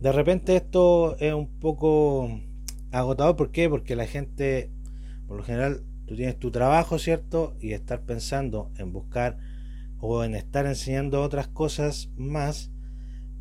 De 0.00 0.12
repente 0.12 0.56
esto 0.56 1.16
es 1.18 1.32
un 1.32 1.48
poco 1.48 2.40
agotador, 2.90 3.36
¿por 3.36 3.50
qué? 3.50 3.68
Porque 3.68 3.96
la 3.96 4.06
gente, 4.06 4.70
por 5.26 5.36
lo 5.36 5.42
general, 5.42 5.82
tú 6.06 6.16
tienes 6.16 6.38
tu 6.38 6.50
trabajo, 6.50 6.98
¿cierto? 6.98 7.56
Y 7.60 7.72
estar 7.72 8.02
pensando 8.02 8.70
en 8.76 8.92
buscar 8.92 9.38
o 10.00 10.24
en 10.24 10.34
estar 10.34 10.66
enseñando 10.66 11.22
otras 11.22 11.48
cosas 11.48 12.10
más, 12.16 12.70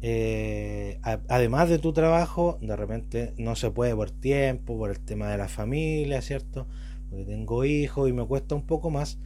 eh, 0.01 0.99
además 1.03 1.69
de 1.69 1.79
tu 1.79 1.93
trabajo, 1.93 2.57
de 2.61 2.75
repente 2.75 3.33
no 3.37 3.55
se 3.55 3.71
puede 3.71 3.95
por 3.95 4.11
tiempo, 4.11 4.77
por 4.77 4.89
el 4.91 4.99
tema 4.99 5.29
de 5.29 5.37
la 5.37 5.47
familia, 5.47 6.21
¿cierto? 6.21 6.67
Porque 7.11 7.25
tengo 7.25 7.63
hijos 7.65 8.09
y 8.09 8.13
me 8.13 8.25
cuesta 8.25 8.55
un 8.55 8.65
poco 8.65 8.89
más. 8.89 9.19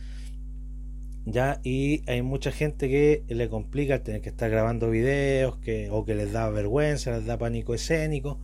Ya, 1.26 1.62
y 1.64 2.02
hay 2.08 2.22
mucha 2.22 2.52
gente 2.52 2.90
que 2.90 3.24
le 3.28 3.48
complica 3.48 4.04
tener 4.04 4.22
que 4.22 4.30
estar 4.30 4.50
grabando 4.50 4.90
videos, 4.90 5.58
que, 5.58 5.90
o 5.90 6.04
que 6.04 6.14
les 6.16 6.34
da 6.34 6.50
vergüenza, 6.50 7.12
les 7.12 7.26
da 7.26 7.38
pánico 7.38 7.74
escénico. 7.74 8.40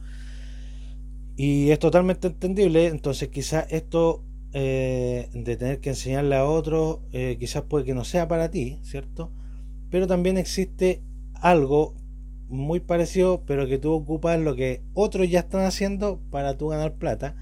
Y 1.36 1.72
es 1.72 1.80
totalmente 1.80 2.28
entendible, 2.28 2.88
entonces 2.88 3.30
quizás 3.30 3.66
esto 3.70 4.24
eh, 4.54 5.30
de 5.34 5.58
tener 5.58 5.80
que 5.80 5.90
enseñarle 5.90 6.36
a 6.36 6.46
otro, 6.46 7.02
eh, 7.14 7.38
quizás 7.40 7.64
puede 7.64 7.86
que 7.86 7.94
no 7.94 8.04
sea 8.04 8.28
para 8.28 8.52
ti, 8.52 8.80
¿cierto? 8.84 9.32
Pero 9.90 10.08
también 10.08 10.38
existe 10.38 11.02
algo 11.34 11.96
muy 12.50 12.80
parecido, 12.80 13.44
pero 13.46 13.68
que 13.68 13.78
tú 13.78 13.94
ocupas 13.94 14.40
lo 14.40 14.56
que 14.56 14.82
otros 14.94 15.30
ya 15.30 15.40
están 15.40 15.62
haciendo 15.66 16.20
para 16.32 16.58
tú 16.58 16.68
ganar 16.68 16.96
plata, 16.96 17.36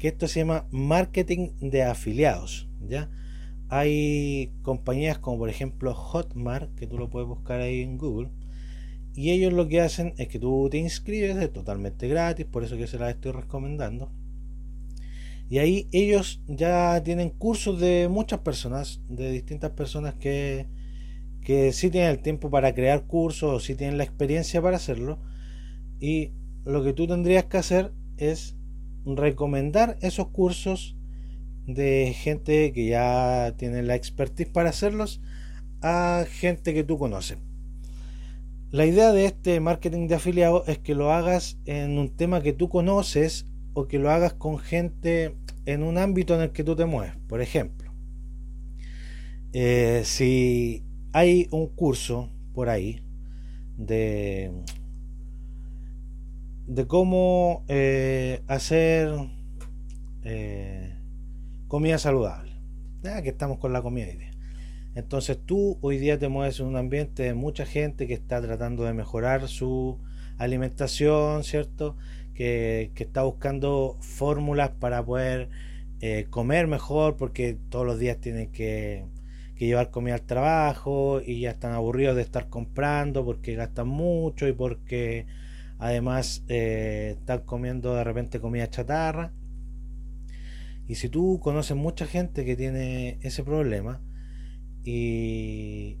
que 0.00 0.08
esto 0.08 0.26
se 0.26 0.40
llama 0.40 0.66
marketing 0.70 1.50
de 1.60 1.84
afiliados, 1.84 2.68
¿ya? 2.88 3.10
Hay 3.68 4.50
compañías 4.62 5.18
como 5.18 5.38
por 5.38 5.50
ejemplo 5.50 5.94
Hotmart, 5.94 6.74
que 6.74 6.86
tú 6.86 6.98
lo 6.98 7.10
puedes 7.10 7.28
buscar 7.28 7.60
ahí 7.60 7.82
en 7.82 7.98
Google, 7.98 8.30
y 9.14 9.30
ellos 9.30 9.52
lo 9.52 9.68
que 9.68 9.82
hacen 9.82 10.14
es 10.16 10.28
que 10.28 10.38
tú 10.38 10.68
te 10.70 10.78
inscribes, 10.78 11.36
es 11.36 11.52
totalmente 11.52 12.08
gratis, 12.08 12.46
por 12.46 12.64
eso 12.64 12.78
que 12.78 12.86
se 12.86 12.98
las 12.98 13.10
estoy 13.10 13.32
recomendando. 13.32 14.10
Y 15.50 15.58
ahí 15.58 15.88
ellos 15.92 16.42
ya 16.46 17.02
tienen 17.02 17.28
cursos 17.28 17.78
de 17.78 18.08
muchas 18.08 18.40
personas, 18.40 19.02
de 19.08 19.30
distintas 19.30 19.72
personas 19.72 20.14
que, 20.14 20.66
que 21.42 21.72
sí 21.72 21.90
tienen 21.90 22.10
el 22.10 22.22
tiempo 22.22 22.50
para 22.50 22.72
crear 22.72 23.06
cursos 23.06 23.52
o 23.52 23.60
sí 23.60 23.74
tienen 23.74 23.98
la 23.98 24.04
experiencia 24.04 24.62
para 24.62 24.76
hacerlo. 24.76 25.18
Y 25.98 26.32
lo 26.64 26.82
que 26.82 26.94
tú 26.94 27.06
tendrías 27.06 27.44
que 27.44 27.58
hacer 27.58 27.92
es 28.16 28.56
recomendar 29.04 29.96
esos 30.00 30.28
cursos 30.28 30.96
de 31.66 32.14
gente 32.16 32.72
que 32.72 32.86
ya 32.86 33.54
tiene 33.56 33.82
la 33.82 33.94
expertise 33.94 34.48
para 34.48 34.70
hacerlos 34.70 35.20
a 35.82 36.24
gente 36.28 36.74
que 36.74 36.84
tú 36.84 36.98
conoces. 36.98 37.38
La 38.70 38.86
idea 38.86 39.12
de 39.12 39.24
este 39.24 39.58
marketing 39.58 40.06
de 40.06 40.14
afiliado 40.14 40.64
es 40.66 40.78
que 40.78 40.94
lo 40.94 41.12
hagas 41.12 41.58
en 41.64 41.98
un 41.98 42.08
tema 42.08 42.42
que 42.42 42.52
tú 42.52 42.68
conoces 42.68 43.46
o 43.72 43.88
que 43.88 43.98
lo 43.98 44.10
hagas 44.10 44.34
con 44.34 44.58
gente 44.58 45.34
en 45.66 45.82
un 45.82 45.98
ámbito 45.98 46.34
en 46.34 46.42
el 46.42 46.52
que 46.52 46.64
tú 46.64 46.76
te 46.76 46.84
mueves. 46.84 47.14
Por 47.28 47.40
ejemplo, 47.40 47.92
eh, 49.52 50.02
si 50.04 50.84
hay 51.12 51.48
un 51.50 51.66
curso 51.66 52.30
por 52.54 52.68
ahí 52.68 53.02
de, 53.76 54.52
de 56.70 56.86
cómo 56.86 57.64
eh, 57.66 58.42
hacer 58.46 59.12
eh, 60.22 60.94
comida 61.66 61.98
saludable. 61.98 62.52
Ya 63.02 63.22
que 63.22 63.30
estamos 63.30 63.58
con 63.58 63.72
la 63.72 63.82
comida 63.82 64.06
hoy 64.06 64.16
día. 64.16 64.30
Entonces 64.94 65.36
tú 65.44 65.78
hoy 65.80 65.98
día 65.98 66.16
te 66.16 66.28
mueves 66.28 66.60
en 66.60 66.66
un 66.66 66.76
ambiente 66.76 67.24
de 67.24 67.34
mucha 67.34 67.66
gente 67.66 68.06
que 68.06 68.14
está 68.14 68.40
tratando 68.40 68.84
de 68.84 68.92
mejorar 68.92 69.48
su 69.48 69.98
alimentación, 70.38 71.42
¿cierto? 71.42 71.96
Que, 72.34 72.92
está 72.94 73.24
buscando 73.24 73.96
fórmulas 74.00 74.70
para 74.70 75.04
poder 75.04 75.48
eh, 76.00 76.26
comer 76.30 76.68
mejor 76.68 77.16
porque 77.16 77.58
todos 77.68 77.84
los 77.84 77.98
días 77.98 78.18
tienen 78.20 78.52
que, 78.52 79.06
llevar 79.58 79.90
comida 79.90 80.14
al 80.14 80.22
trabajo 80.22 81.20
y 81.20 81.40
ya 81.40 81.50
están 81.50 81.72
aburridos 81.72 82.16
de 82.16 82.22
estar 82.22 82.48
comprando 82.48 83.24
porque 83.24 83.56
gastan 83.56 83.88
mucho 83.88 84.48
y 84.48 84.52
porque 84.52 85.26
además 85.80 86.44
eh, 86.48 87.16
comiendo 87.46 87.94
de 87.94 88.04
repente 88.04 88.38
comida 88.38 88.70
chatarra. 88.70 89.32
Y 90.86 90.96
si 90.96 91.08
tú 91.08 91.40
conoces 91.40 91.76
mucha 91.76 92.06
gente 92.06 92.44
que 92.44 92.56
tiene 92.56 93.18
ese 93.22 93.42
problema 93.42 94.00
y, 94.84 95.98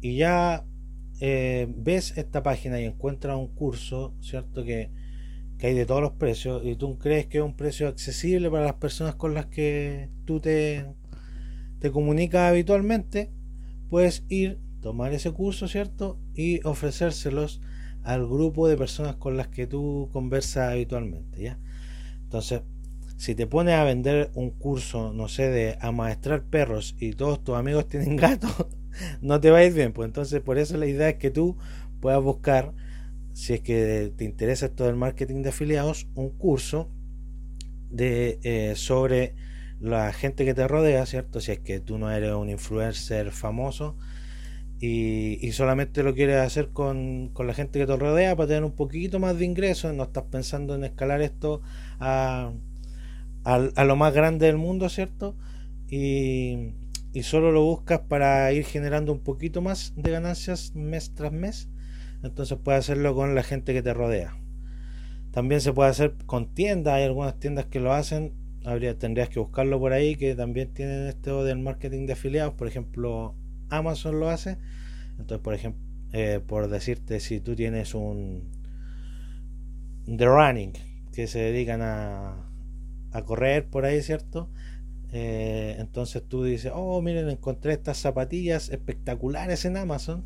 y 0.00 0.16
ya 0.16 0.64
eh, 1.20 1.66
ves 1.76 2.16
esta 2.16 2.42
página 2.42 2.80
y 2.80 2.84
encuentras 2.84 3.36
un 3.36 3.48
curso, 3.48 4.14
¿cierto? 4.20 4.64
Que, 4.64 4.90
que 5.58 5.68
hay 5.68 5.74
de 5.74 5.86
todos 5.86 6.02
los 6.02 6.12
precios 6.12 6.62
y 6.64 6.76
tú 6.76 6.98
crees 6.98 7.26
que 7.26 7.38
es 7.38 7.44
un 7.44 7.56
precio 7.56 7.88
accesible 7.88 8.50
para 8.50 8.64
las 8.64 8.74
personas 8.74 9.14
con 9.14 9.32
las 9.32 9.46
que 9.46 10.10
tú 10.26 10.40
te, 10.40 10.84
te 11.78 11.90
comunicas 11.90 12.50
habitualmente, 12.50 13.30
puedes 13.88 14.24
ir, 14.28 14.58
tomar 14.82 15.14
ese 15.14 15.30
curso, 15.30 15.68
¿cierto? 15.68 16.18
Y 16.34 16.66
ofrecérselos 16.66 17.62
al 18.06 18.24
grupo 18.24 18.68
de 18.68 18.76
personas 18.76 19.16
con 19.16 19.36
las 19.36 19.48
que 19.48 19.66
tú 19.66 20.08
conversas 20.12 20.72
habitualmente, 20.72 21.42
¿ya? 21.42 21.58
Entonces, 22.22 22.62
si 23.16 23.34
te 23.34 23.48
pones 23.48 23.74
a 23.74 23.82
vender 23.82 24.30
un 24.34 24.50
curso, 24.50 25.12
no 25.12 25.26
sé, 25.26 25.50
de 25.50 25.76
amaestrar 25.80 26.44
perros 26.44 26.94
y 27.00 27.12
todos 27.14 27.42
tus 27.42 27.56
amigos 27.56 27.88
tienen 27.88 28.16
gatos, 28.16 28.68
no 29.20 29.40
te 29.40 29.50
va 29.50 29.58
a 29.58 29.64
ir 29.64 29.72
bien. 29.72 29.92
Pues 29.92 30.06
entonces, 30.06 30.40
por 30.40 30.56
eso 30.56 30.76
la 30.76 30.86
idea 30.86 31.08
es 31.08 31.16
que 31.16 31.30
tú 31.30 31.56
puedas 32.00 32.22
buscar, 32.22 32.72
si 33.32 33.54
es 33.54 33.60
que 33.60 34.12
te 34.16 34.24
interesa 34.24 34.66
esto 34.66 34.84
del 34.84 34.94
marketing 34.94 35.42
de 35.42 35.48
afiliados, 35.48 36.06
un 36.14 36.30
curso 36.30 36.88
de 37.90 38.38
eh, 38.44 38.74
sobre 38.76 39.34
la 39.80 40.12
gente 40.12 40.44
que 40.44 40.54
te 40.54 40.68
rodea, 40.68 41.04
¿cierto? 41.06 41.40
Si 41.40 41.50
es 41.50 41.58
que 41.58 41.80
tú 41.80 41.98
no 41.98 42.10
eres 42.10 42.32
un 42.34 42.50
influencer 42.50 43.32
famoso 43.32 43.96
y, 44.80 45.38
y 45.46 45.52
solamente 45.52 46.02
lo 46.02 46.14
quieres 46.14 46.36
hacer 46.36 46.70
con, 46.70 47.30
con, 47.32 47.46
la 47.46 47.54
gente 47.54 47.78
que 47.78 47.86
te 47.86 47.96
rodea 47.96 48.36
para 48.36 48.48
tener 48.48 48.64
un 48.64 48.76
poquito 48.76 49.18
más 49.18 49.38
de 49.38 49.44
ingresos, 49.44 49.94
no 49.94 50.04
estás 50.04 50.24
pensando 50.24 50.74
en 50.74 50.84
escalar 50.84 51.22
esto 51.22 51.62
a 51.98 52.52
a, 53.46 53.84
lo 53.84 53.96
más 53.96 54.12
grande 54.12 54.46
del 54.46 54.56
mundo, 54.56 54.88
¿cierto? 54.88 55.36
Y, 55.88 56.72
y 57.12 57.22
solo 57.22 57.52
lo 57.52 57.62
buscas 57.62 58.00
para 58.00 58.52
ir 58.52 58.64
generando 58.64 59.12
un 59.12 59.20
poquito 59.20 59.62
más 59.62 59.92
de 59.96 60.10
ganancias 60.10 60.74
mes 60.74 61.14
tras 61.14 61.32
mes, 61.32 61.68
entonces 62.24 62.58
puedes 62.62 62.80
hacerlo 62.80 63.14
con 63.14 63.36
la 63.36 63.44
gente 63.44 63.72
que 63.72 63.82
te 63.82 63.94
rodea. 63.94 64.36
También 65.30 65.60
se 65.60 65.72
puede 65.72 65.90
hacer 65.90 66.14
con 66.26 66.54
tiendas, 66.54 66.94
hay 66.94 67.04
algunas 67.04 67.38
tiendas 67.38 67.66
que 67.66 67.78
lo 67.78 67.92
hacen, 67.92 68.32
habría, 68.64 68.98
tendrías 68.98 69.28
que 69.28 69.38
buscarlo 69.38 69.78
por 69.78 69.92
ahí, 69.92 70.16
que 70.16 70.34
también 70.34 70.74
tienen 70.74 71.06
esto 71.06 71.44
del 71.44 71.60
marketing 71.60 72.06
de 72.06 72.14
afiliados, 72.14 72.54
por 72.54 72.66
ejemplo, 72.66 73.36
Amazon 73.70 74.20
lo 74.20 74.28
hace, 74.28 74.58
entonces 75.18 75.42
por 75.42 75.54
ejemplo, 75.54 75.82
eh, 76.12 76.40
por 76.46 76.68
decirte, 76.68 77.20
si 77.20 77.40
tú 77.40 77.54
tienes 77.56 77.94
un 77.94 78.50
The 80.06 80.26
Running, 80.26 80.72
que 81.12 81.26
se 81.26 81.38
dedican 81.38 81.80
a, 81.82 82.36
a 83.12 83.22
correr 83.24 83.66
por 83.66 83.84
ahí, 83.84 84.02
¿cierto? 84.02 84.50
Eh, 85.12 85.76
entonces 85.78 86.22
tú 86.28 86.44
dices, 86.44 86.72
oh, 86.74 87.00
miren, 87.00 87.30
encontré 87.30 87.72
estas 87.72 87.98
zapatillas 87.98 88.68
espectaculares 88.68 89.64
en 89.64 89.76
Amazon. 89.76 90.24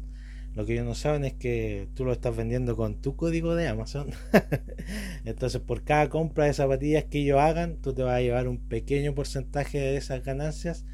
Lo 0.55 0.67
que 0.67 0.73
ellos 0.73 0.87
no 0.87 0.97
saben 0.97 1.25
es 1.25 1.35
que 1.35 1.89
tú 1.95 2.05
lo 2.05 2.13
estás 2.13 2.37
vendiendo 2.37 2.77
con 2.77 3.01
tu 3.01 3.15
código 3.15 3.55
de 3.55 3.69
Amazon. 3.69 4.11
entonces 5.25 5.61
por 5.61 5.85
cada 5.85 6.09
compra 6.09 6.47
de 6.47 6.55
zapatillas 6.55 7.05
que 7.05 7.21
ellos 7.21 7.39
hagan, 7.39 7.77
tú 7.77 7.95
te 7.95 8.03
vas 8.03 8.15
a 8.17 8.21
llevar 8.21 8.49
un 8.49 8.59
pequeño 8.59 9.15
porcentaje 9.15 9.79
de 9.79 9.97
esas 9.97 10.25
ganancias 10.25 10.85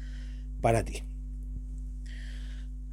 para 0.61 0.83
ti. 0.83 1.03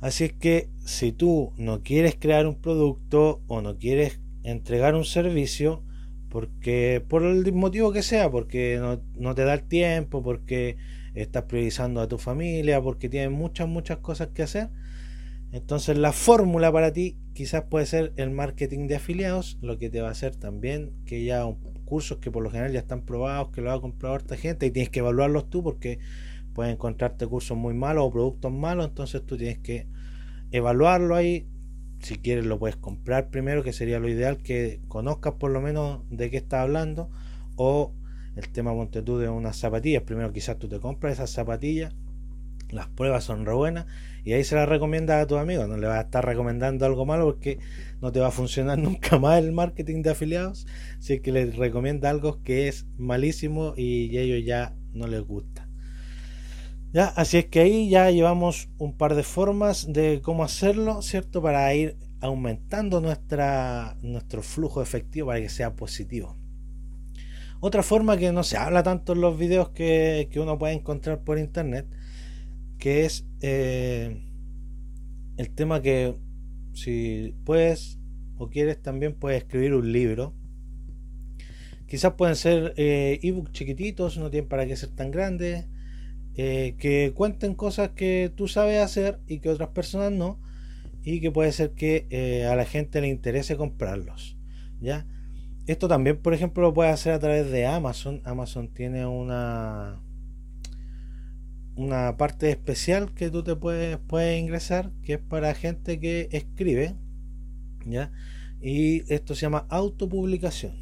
Así 0.05 0.25
es 0.25 0.33
que 0.35 0.69
si 0.85 1.13
tú 1.13 1.55
no 1.57 1.83
quieres 1.83 2.15
crear 2.15 2.47
un 2.47 2.61
producto 2.61 3.41
o 3.47 3.63
no 3.63 3.79
quieres 3.79 4.21
entregar 4.43 4.95
un 4.95 5.07
servicio, 5.07 5.83
porque 6.29 7.03
por 7.09 7.23
el 7.23 7.51
motivo 7.55 7.91
que 7.91 8.03
sea, 8.03 8.31
porque 8.31 8.79
no, 9.17 9.35
te 9.35 9.45
da 9.45 9.55
el 9.55 9.63
tiempo, 9.63 10.23
porque 10.23 10.77
estás 11.15 11.45
priorizando 11.45 12.03
a 12.03 12.07
tu 12.07 12.19
familia, 12.19 12.83
porque 12.83 13.09
tienes 13.09 13.31
muchas, 13.31 13.67
muchas 13.67 13.97
cosas 14.01 14.29
que 14.35 14.43
hacer. 14.43 14.69
Entonces 15.53 15.97
la 15.97 16.13
fórmula 16.13 16.71
para 16.71 16.93
ti 16.93 17.17
quizás 17.33 17.65
puede 17.71 17.87
ser 17.87 18.13
el 18.17 18.31
marketing 18.31 18.89
de 18.89 18.97
afiliados, 18.97 19.57
lo 19.63 19.79
que 19.79 19.89
te 19.89 20.03
va 20.03 20.09
a 20.09 20.13
hacer 20.13 20.37
también 20.37 20.93
que 21.07 21.25
ya 21.25 21.47
cursos 21.87 22.19
que 22.19 22.31
por 22.31 22.43
lo 22.43 22.51
general 22.51 22.73
ya 22.73 22.81
están 22.81 23.07
probados, 23.07 23.53
que 23.53 23.63
lo 23.63 23.73
ha 23.73 23.81
comprado 23.81 24.17
harta 24.17 24.37
gente 24.37 24.67
y 24.67 24.71
tienes 24.71 24.91
que 24.91 24.99
evaluarlos 24.99 25.49
tú 25.49 25.63
porque 25.63 25.99
puedes 26.53 26.75
encontrarte 26.75 27.27
cursos 27.27 27.57
muy 27.57 27.73
malos 27.73 28.05
o 28.05 28.11
productos 28.11 28.53
malos, 28.53 28.87
entonces 28.87 29.25
tú 29.25 29.39
tienes 29.39 29.61
que 29.61 29.94
evaluarlo 30.55 31.17
ahí, 31.17 31.49
si 31.99 32.17
quieres 32.17 32.47
lo 32.47 32.61
puedes 32.61 32.77
comprar 32.77 33.29
primero, 33.31 33.65
que 33.65 33.73
sería 33.73 33.99
lo 33.99 34.09
ideal, 34.09 34.39
que 34.39 34.81
conozcas 34.87 35.35
por 35.35 35.51
lo 35.51 35.61
menos 35.61 36.03
de 36.11 36.31
qué 36.31 36.37
está 36.37 36.63
hablando, 36.63 37.11
o 37.57 37.93
el 38.37 38.49
tema 38.51 38.73
ponte 38.73 39.03
tú 39.03 39.19
de 39.19 39.29
unas 39.29 39.57
zapatillas, 39.57 40.05
primero 40.05 40.33
quizás 40.33 40.57
tú 40.57 40.69
te 40.69 40.79
compras 40.79 41.15
esas 41.15 41.31
zapatillas, 41.31 41.93
las 42.71 42.87
pruebas 42.87 43.25
son 43.25 43.45
re 43.45 43.53
buenas, 43.53 43.87
y 44.23 44.33
ahí 44.33 44.45
se 44.45 44.55
las 44.55 44.69
recomiendas 44.69 45.25
a 45.25 45.27
tus 45.27 45.39
amigos, 45.39 45.69
no 45.69 45.77
le 45.77 45.89
vas 45.89 45.99
a 45.99 46.03
estar 46.03 46.25
recomendando 46.25 46.87
algo 46.87 47.05
malo 47.05 47.25
porque 47.25 47.59
no 48.01 48.13
te 48.13 48.21
va 48.21 48.29
a 48.29 48.31
funcionar 48.31 48.79
nunca 48.79 49.19
más 49.19 49.43
el 49.43 49.51
marketing 49.51 50.03
de 50.03 50.11
afiliados, 50.11 50.69
si 51.01 51.15
es 51.15 51.21
que 51.21 51.33
les 51.33 51.57
recomienda 51.57 52.11
algo 52.11 52.45
que 52.45 52.69
es 52.69 52.87
malísimo 52.97 53.75
y 53.77 54.17
ellos 54.17 54.47
ya 54.47 54.73
no 54.93 55.09
les 55.09 55.23
gusta. 55.23 55.64
Así 56.97 57.39
es 57.39 57.47
que 57.47 57.59
ahí 57.59 57.89
ya 57.89 58.09
llevamos 58.13 58.69
un 58.79 58.97
par 58.97 59.17
de 59.17 59.25
formas 59.25 59.93
de 59.93 60.21
cómo 60.23 60.45
hacerlo, 60.45 61.03
¿cierto? 61.03 61.43
Para 61.43 61.75
ir 61.75 61.97
aumentando 62.21 63.01
nuestra, 63.01 63.99
nuestro 64.01 64.43
flujo 64.43 64.81
efectivo 64.81 65.27
para 65.27 65.41
que 65.41 65.49
sea 65.49 65.75
positivo. 65.75 66.37
Otra 67.59 67.83
forma 67.83 68.17
que 68.17 68.31
no 68.31 68.45
se 68.45 68.57
habla 68.57 68.85
tanto 68.85 69.15
en 69.15 69.23
los 69.23 69.37
videos 69.37 69.71
que, 69.71 70.31
uno 70.37 70.57
puede 70.57 70.75
encontrar 70.75 71.25
por 71.25 71.39
internet, 71.39 71.87
que 72.79 73.05
es 73.05 73.27
eh, 73.41 74.23
el 75.37 75.51
tema 75.51 75.83
que 75.83 76.17
si 76.75 77.35
puedes 77.45 77.99
o 78.39 78.51
quieres 78.51 78.81
también 78.81 79.15
puedes 79.15 79.43
escribir 79.43 79.75
un 79.75 79.91
libro. 79.91 80.33
Quizás 81.89 82.13
pueden 82.15 82.37
ser 82.37 82.73
eh, 82.77 83.19
ebooks 83.23 83.51
chiquititos, 83.51 84.17
no 84.17 84.31
tienen 84.31 84.49
para 84.49 84.65
qué 84.65 84.77
ser 84.77 84.91
tan 84.91 85.11
grandes, 85.11 85.67
eh, 86.37 86.75
que 86.79 87.13
cuenten 87.15 87.55
cosas 87.55 87.91
que 87.91 88.33
tú 88.35 88.49
sabes 88.49 88.81
hacer 88.81 89.21
y 89.27 89.39
que 89.39 89.51
otras 89.51 89.71
personas 89.71 90.13
no, 90.13 90.41
y 91.03 91.21
que 91.21 91.31
puede 91.31 91.53
ser 91.53 91.73
que 91.73 92.07
eh, 92.11 92.47
a 92.47 92.57
la 92.57 92.65
gente 92.65 93.01
le 93.01 93.09
interese 93.09 93.57
comprarlos. 93.57 94.37
¿ya? 94.81 95.07
Esto 95.67 95.89
también, 95.89 96.19
por 96.21 96.35
ejemplo, 96.35 96.63
lo 96.63 96.75
puedes 96.75 96.93
hacer 96.93 97.13
a 97.13 97.19
través 97.19 97.51
de 97.51 97.67
Amazon. 97.67 98.21
Amazon 98.25 98.69
tiene 98.69 99.07
una 99.07 100.01
una 101.77 102.17
parte 102.17 102.51
especial 102.51 103.13
que 103.15 103.31
tú 103.31 103.43
te 103.43 103.57
puedes, 103.57 103.99
puedes 103.99 104.41
ingresar 104.41 104.93
que 105.03 105.15
es 105.15 105.19
para 105.19 105.55
gente 105.55 105.99
que 105.99 106.29
escribe 106.31 106.95
¿ya? 107.85 108.13
y 108.61 109.13
esto 109.13 109.35
se 109.35 109.43
llama 109.43 109.67
autopublicación 109.69 110.75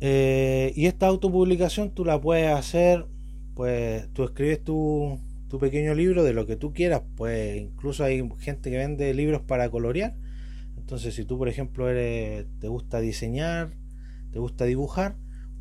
eh, 0.00 0.72
y 0.76 0.86
esta 0.86 1.06
autopublicación 1.06 1.90
tú 1.94 2.04
la 2.04 2.20
puedes 2.20 2.54
hacer 2.54 3.06
pues 3.54 4.08
tú 4.12 4.24
escribes 4.24 4.62
tu, 4.62 5.18
tu 5.48 5.58
pequeño 5.58 5.94
libro 5.94 6.24
de 6.24 6.32
lo 6.32 6.46
que 6.46 6.56
tú 6.56 6.72
quieras 6.72 7.02
pues 7.16 7.56
incluso 7.56 8.04
hay 8.04 8.28
gente 8.38 8.70
que 8.70 8.76
vende 8.76 9.14
libros 9.14 9.42
para 9.42 9.70
colorear 9.70 10.14
entonces 10.76 11.14
si 11.14 11.24
tú 11.24 11.38
por 11.38 11.48
ejemplo 11.48 11.88
eres, 11.88 12.46
te 12.60 12.68
gusta 12.68 13.00
diseñar 13.00 13.72
te 14.32 14.38
gusta 14.38 14.64
dibujar 14.64 15.16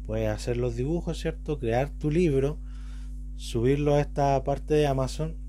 puedes 0.06 0.30
hacer 0.30 0.58
los 0.58 0.76
dibujos 0.76 1.20
cierto 1.20 1.60
crear 1.60 1.90
tu 1.90 2.12
libro 2.12 2.60
subirlo 3.36 3.96
a 3.96 4.02
esta 4.02 4.44
parte 4.44 4.74
de 4.74 4.88
Amazon 4.88 5.44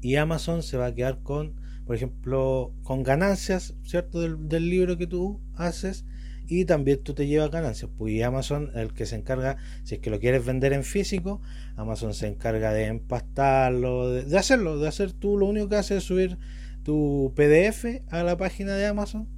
y 0.00 0.16
Amazon 0.16 0.62
se 0.62 0.76
va 0.76 0.86
a 0.86 0.94
quedar 0.94 1.22
con, 1.22 1.54
por 1.86 1.96
ejemplo, 1.96 2.72
con 2.82 3.02
ganancias, 3.02 3.74
¿cierto? 3.82 4.20
Del, 4.20 4.70
libro 4.70 4.96
que 4.96 5.06
tú 5.06 5.40
haces 5.54 6.04
y 6.48 6.64
también 6.64 7.02
tú 7.02 7.14
te 7.14 7.26
llevas 7.26 7.50
ganancias. 7.50 7.90
Pues 7.96 8.22
Amazon, 8.22 8.70
el 8.74 8.92
que 8.94 9.06
se 9.06 9.16
encarga, 9.16 9.58
si 9.84 9.96
es 9.96 10.00
que 10.00 10.10
lo 10.10 10.18
quieres 10.18 10.44
vender 10.44 10.72
en 10.72 10.82
físico, 10.82 11.40
Amazon 11.76 12.14
se 12.14 12.26
encarga 12.26 12.72
de 12.72 12.86
empastarlo, 12.86 14.10
de, 14.10 14.38
hacerlo, 14.38 14.78
de 14.78 14.88
hacer 14.88 15.12
tú 15.12 15.36
lo 15.36 15.46
único 15.46 15.68
que 15.68 15.76
haces 15.76 15.98
es 15.98 16.04
subir 16.04 16.38
tu 16.82 17.32
PDF 17.36 18.02
a 18.10 18.22
la 18.22 18.36
página 18.36 18.74
de 18.74 18.86
Amazon 18.86 19.28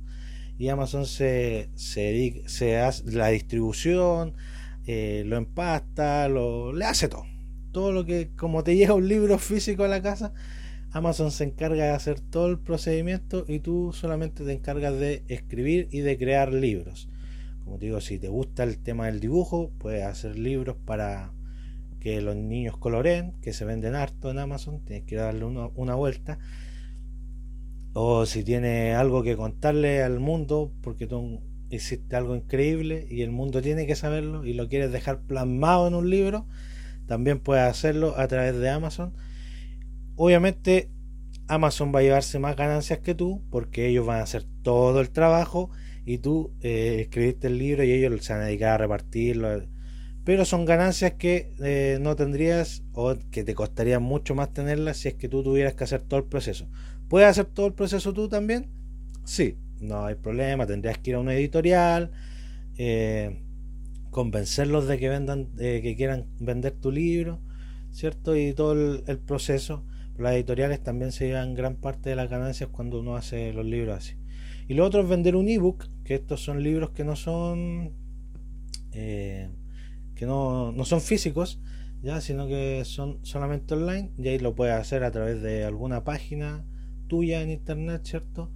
y 0.59 0.69
Amazon 0.69 1.07
se, 1.07 1.71
se, 1.75 2.43
se 2.47 2.79
hace 2.79 3.11
la 3.11 3.29
distribución, 3.29 4.35
eh, 4.87 5.25
lo 5.27 5.37
empasta, 5.37 6.29
lo, 6.29 6.73
le 6.73 6.85
hace 6.85 7.09
todo 7.09 7.25
todo 7.73 7.93
lo 7.93 8.05
que, 8.05 8.31
como 8.37 8.65
te 8.65 8.77
llega 8.77 8.95
un 8.95 9.09
libro 9.09 9.39
físico 9.39 9.85
a 9.85 9.89
la 9.89 10.03
casa, 10.03 10.33
Amazon 10.93 11.31
se 11.31 11.45
encarga 11.45 11.85
de 11.85 11.91
hacer 11.91 12.21
todo 12.21 12.49
el 12.49 12.59
procedimiento 12.59 13.45
y 13.47 13.61
tú 13.61 13.93
solamente 13.93 14.45
te 14.45 14.53
encargas 14.53 14.99
de 14.99 15.23
escribir 15.29 15.89
y 15.93 16.01
de 16.01 16.19
crear 16.19 16.53
libros. 16.53 17.09
Como 17.65 17.79
te 17.79 17.87
digo, 17.87 18.01
si 18.01 18.19
te 18.19 18.29
gusta 18.29 18.65
el 18.65 18.79
tema 18.79 19.07
del 19.07 19.21
dibujo, 19.21 19.71
puedes 19.79 20.05
hacer 20.05 20.37
libros 20.37 20.77
para 20.85 21.33
que 22.01 22.21
los 22.21 22.35
niños 22.35 22.77
coloreen, 22.77 23.35
que 23.43 23.53
se 23.53 23.65
venden 23.65 23.95
harto 23.95 24.31
en 24.31 24.39
Amazon, 24.39 24.85
tienes 24.85 25.05
que 25.05 25.17
darle 25.17 25.45
una, 25.45 25.95
vuelta. 25.95 26.39
O 27.93 28.27
si 28.27 28.43
tienes 28.43 28.97
algo 28.97 29.23
que 29.23 29.37
contarle 29.37 30.03
al 30.03 30.19
mundo, 30.19 30.73
porque 30.83 31.07
tú 31.07 31.41
hiciste 31.69 32.17
algo 32.17 32.35
increíble 32.35 33.07
y 33.09 33.23
el 33.23 33.31
mundo 33.31 33.63
tiene 33.63 33.87
que 33.87 33.95
saberlo 33.95 34.45
y 34.45 34.55
lo 34.55 34.69
quieres 34.69 34.91
dejar 34.91 35.21
plasmado 35.21 35.87
en 35.87 35.95
un 35.95 36.11
libro, 36.11 36.47
también 37.07 37.39
puedes 37.39 37.65
hacerlo 37.65 38.15
a 38.17 38.27
través 38.27 38.59
de 38.59 38.71
Amazon. 38.71 39.13
Obviamente 40.23 40.91
Amazon 41.49 41.95
va 41.95 42.01
a 42.01 42.03
llevarse 42.03 42.39
más 42.39 42.55
ganancias 42.55 42.99
que 42.99 43.15
tú 43.15 43.43
porque 43.49 43.89
ellos 43.89 44.05
van 44.05 44.19
a 44.19 44.25
hacer 44.25 44.45
todo 44.61 45.01
el 45.01 45.09
trabajo 45.09 45.71
y 46.05 46.19
tú 46.19 46.53
eh, 46.61 46.99
escribiste 47.01 47.47
el 47.47 47.57
libro 47.57 47.85
y 47.85 47.93
ellos 47.93 48.23
se 48.23 48.35
van 48.35 48.43
a 48.43 48.45
dedicar 48.45 48.73
a 48.73 48.77
repartirlo. 48.77 49.63
Pero 50.23 50.45
son 50.45 50.67
ganancias 50.67 51.15
que 51.15 51.55
eh, 51.63 51.97
no 52.03 52.17
tendrías 52.17 52.83
o 52.93 53.17
que 53.31 53.45
te 53.45 53.55
costaría 53.55 53.99
mucho 53.99 54.35
más 54.35 54.53
tenerlas 54.53 54.99
si 54.99 55.09
es 55.09 55.15
que 55.15 55.31
tú 55.31 55.43
tuvieras 55.43 55.73
que 55.73 55.85
hacer 55.85 56.03
todo 56.03 56.21
el 56.21 56.27
proceso. 56.27 56.69
¿Puedes 57.09 57.27
hacer 57.27 57.47
todo 57.47 57.69
el 57.69 57.73
proceso 57.73 58.13
tú 58.13 58.29
también? 58.29 58.69
Sí, 59.25 59.57
no 59.81 60.05
hay 60.05 60.17
problema. 60.17 60.67
Tendrías 60.67 60.99
que 60.99 61.11
ir 61.11 61.17
a 61.17 61.21
una 61.21 61.33
editorial. 61.33 62.11
Eh, 62.77 63.41
convencerlos 64.11 64.87
de 64.87 64.99
que 64.99 65.09
vendan, 65.09 65.47
que 65.57 65.95
quieran 65.97 66.27
vender 66.39 66.73
tu 66.73 66.91
libro, 66.91 67.41
¿cierto? 67.91 68.37
Y 68.37 68.53
todo 68.53 68.73
el, 69.07 69.19
proceso. 69.21 69.83
Las 70.21 70.35
editoriales 70.35 70.83
también 70.83 71.13
se 71.13 71.29
llevan 71.29 71.55
gran 71.55 71.77
parte 71.77 72.11
de 72.11 72.17
las 72.17 72.29
ganancias 72.29 72.69
cuando 72.71 73.01
uno 73.01 73.17
hace 73.17 73.53
los 73.53 73.65
libros 73.65 73.97
así. 73.97 74.17
Y 74.69 74.75
lo 74.75 74.85
otro 74.85 75.01
es 75.01 75.09
vender 75.09 75.35
un 75.35 75.49
ebook, 75.49 75.87
que 76.05 76.15
estos 76.15 76.45
son 76.45 76.63
libros 76.63 76.91
que 76.91 77.05
no 77.05 77.17
son 77.17 77.93
eh, 78.93 79.51
que 80.15 80.27
no, 80.27 80.73
no, 80.73 80.85
son 80.85 81.01
físicos, 81.01 81.61
ya, 82.03 82.21
sino 82.21 82.47
que 82.47 82.85
son 82.85 83.19
solamente 83.23 83.75
online, 83.75 84.11
y 84.19 84.29
ahí 84.29 84.39
lo 84.39 84.55
puedes 84.55 84.75
hacer 84.75 85.05
a 85.05 85.11
través 85.11 85.41
de 85.41 85.65
alguna 85.65 86.05
página 86.05 86.65
tuya 87.09 87.41
en 87.43 87.51
internet, 87.51 88.03
¿cierto? 88.05 88.51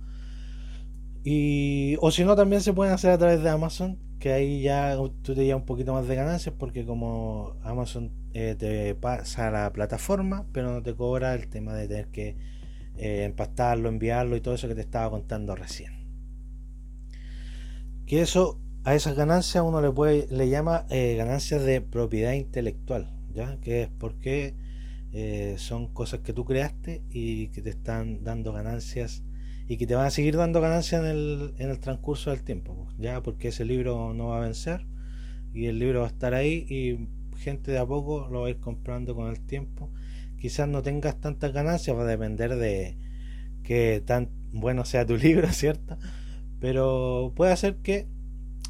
Y, 1.24 1.96
o 2.00 2.10
si 2.10 2.24
no, 2.24 2.36
también 2.36 2.60
se 2.60 2.74
pueden 2.74 2.92
hacer 2.92 3.10
a 3.10 3.18
través 3.18 3.42
de 3.42 3.48
Amazon, 3.48 3.98
que 4.18 4.32
ahí 4.32 4.62
ya 4.62 4.96
tú 5.22 5.34
te 5.34 5.44
llevas 5.44 5.62
un 5.62 5.66
poquito 5.66 5.94
más 5.94 6.06
de 6.06 6.14
ganancias 6.14 6.54
porque 6.58 6.84
como 6.84 7.56
Amazon 7.62 8.10
eh, 8.34 8.56
te 8.58 8.96
pasa 8.96 9.46
a 9.46 9.50
la 9.52 9.72
plataforma, 9.72 10.44
pero 10.52 10.72
no 10.72 10.82
te 10.82 10.94
cobra 10.94 11.34
el 11.34 11.48
tema 11.48 11.72
de 11.74 11.86
tener 11.86 12.08
que 12.08 12.36
eh, 12.96 13.22
empastarlo, 13.22 13.88
enviarlo 13.88 14.34
y 14.34 14.40
todo 14.40 14.54
eso 14.54 14.66
que 14.66 14.74
te 14.74 14.80
estaba 14.80 15.08
contando 15.08 15.54
recién. 15.54 15.92
Que 18.06 18.22
eso, 18.22 18.60
a 18.82 18.96
esas 18.96 19.14
ganancias 19.14 19.62
uno 19.64 19.80
le 19.80 19.90
puede, 19.92 20.26
le 20.30 20.48
llama 20.48 20.84
eh, 20.90 21.14
ganancias 21.16 21.62
de 21.62 21.80
propiedad 21.80 22.32
intelectual, 22.32 23.08
¿ya? 23.32 23.58
Que 23.60 23.82
es 23.82 23.88
porque 23.88 24.54
son 25.58 25.86
cosas 25.94 26.20
que 26.20 26.32
tú 26.32 26.44
creaste 26.44 27.04
y 27.08 27.46
que 27.50 27.62
te 27.62 27.70
están 27.70 28.24
dando 28.24 28.52
ganancias 28.52 29.22
y 29.68 29.76
que 29.76 29.86
te 29.86 29.94
van 29.94 30.06
a 30.06 30.10
seguir 30.10 30.36
dando 30.36 30.60
ganancias 30.60 31.02
en 31.02 31.06
el, 31.06 31.54
en 31.58 31.70
el 31.70 31.78
transcurso 31.78 32.30
del 32.30 32.42
tiempo, 32.42 32.88
ya 32.98 33.22
porque 33.22 33.48
ese 33.48 33.64
libro 33.64 34.12
no 34.12 34.30
va 34.30 34.38
a 34.38 34.40
vencer 34.40 34.84
y 35.52 35.66
el 35.66 35.78
libro 35.78 36.00
va 36.00 36.06
a 36.06 36.10
estar 36.10 36.34
ahí 36.34 36.66
y 36.68 37.08
gente 37.34 37.70
de 37.70 37.78
a 37.78 37.86
poco 37.86 38.28
lo 38.30 38.42
va 38.42 38.46
a 38.48 38.50
ir 38.50 38.60
comprando 38.60 39.14
con 39.14 39.28
el 39.28 39.40
tiempo. 39.40 39.90
Quizás 40.38 40.68
no 40.68 40.82
tengas 40.82 41.20
tantas 41.20 41.52
ganancias, 41.52 41.96
va 41.96 42.02
a 42.02 42.06
depender 42.06 42.56
de 42.56 42.96
que 43.62 44.02
tan 44.04 44.30
bueno 44.52 44.84
sea 44.84 45.06
tu 45.06 45.16
libro, 45.18 45.48
¿cierto? 45.52 45.98
Pero 46.60 47.32
puede 47.34 47.56
ser 47.56 47.76
que 47.76 48.06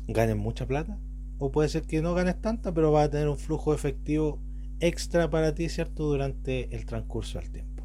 ganes 0.08 0.36
mucha 0.36 0.66
plata 0.66 0.98
o 1.38 1.50
puede 1.50 1.68
ser 1.68 1.82
que 1.82 2.00
no 2.02 2.14
ganes 2.14 2.40
tanta, 2.40 2.72
pero 2.72 2.92
va 2.92 3.04
a 3.04 3.10
tener 3.10 3.28
un 3.28 3.38
flujo 3.38 3.74
efectivo 3.74 4.40
extra 4.80 5.30
para 5.30 5.54
ti, 5.54 5.68
¿cierto? 5.68 6.04
Durante 6.04 6.74
el 6.74 6.86
transcurso 6.86 7.38
del 7.38 7.50
tiempo. 7.50 7.84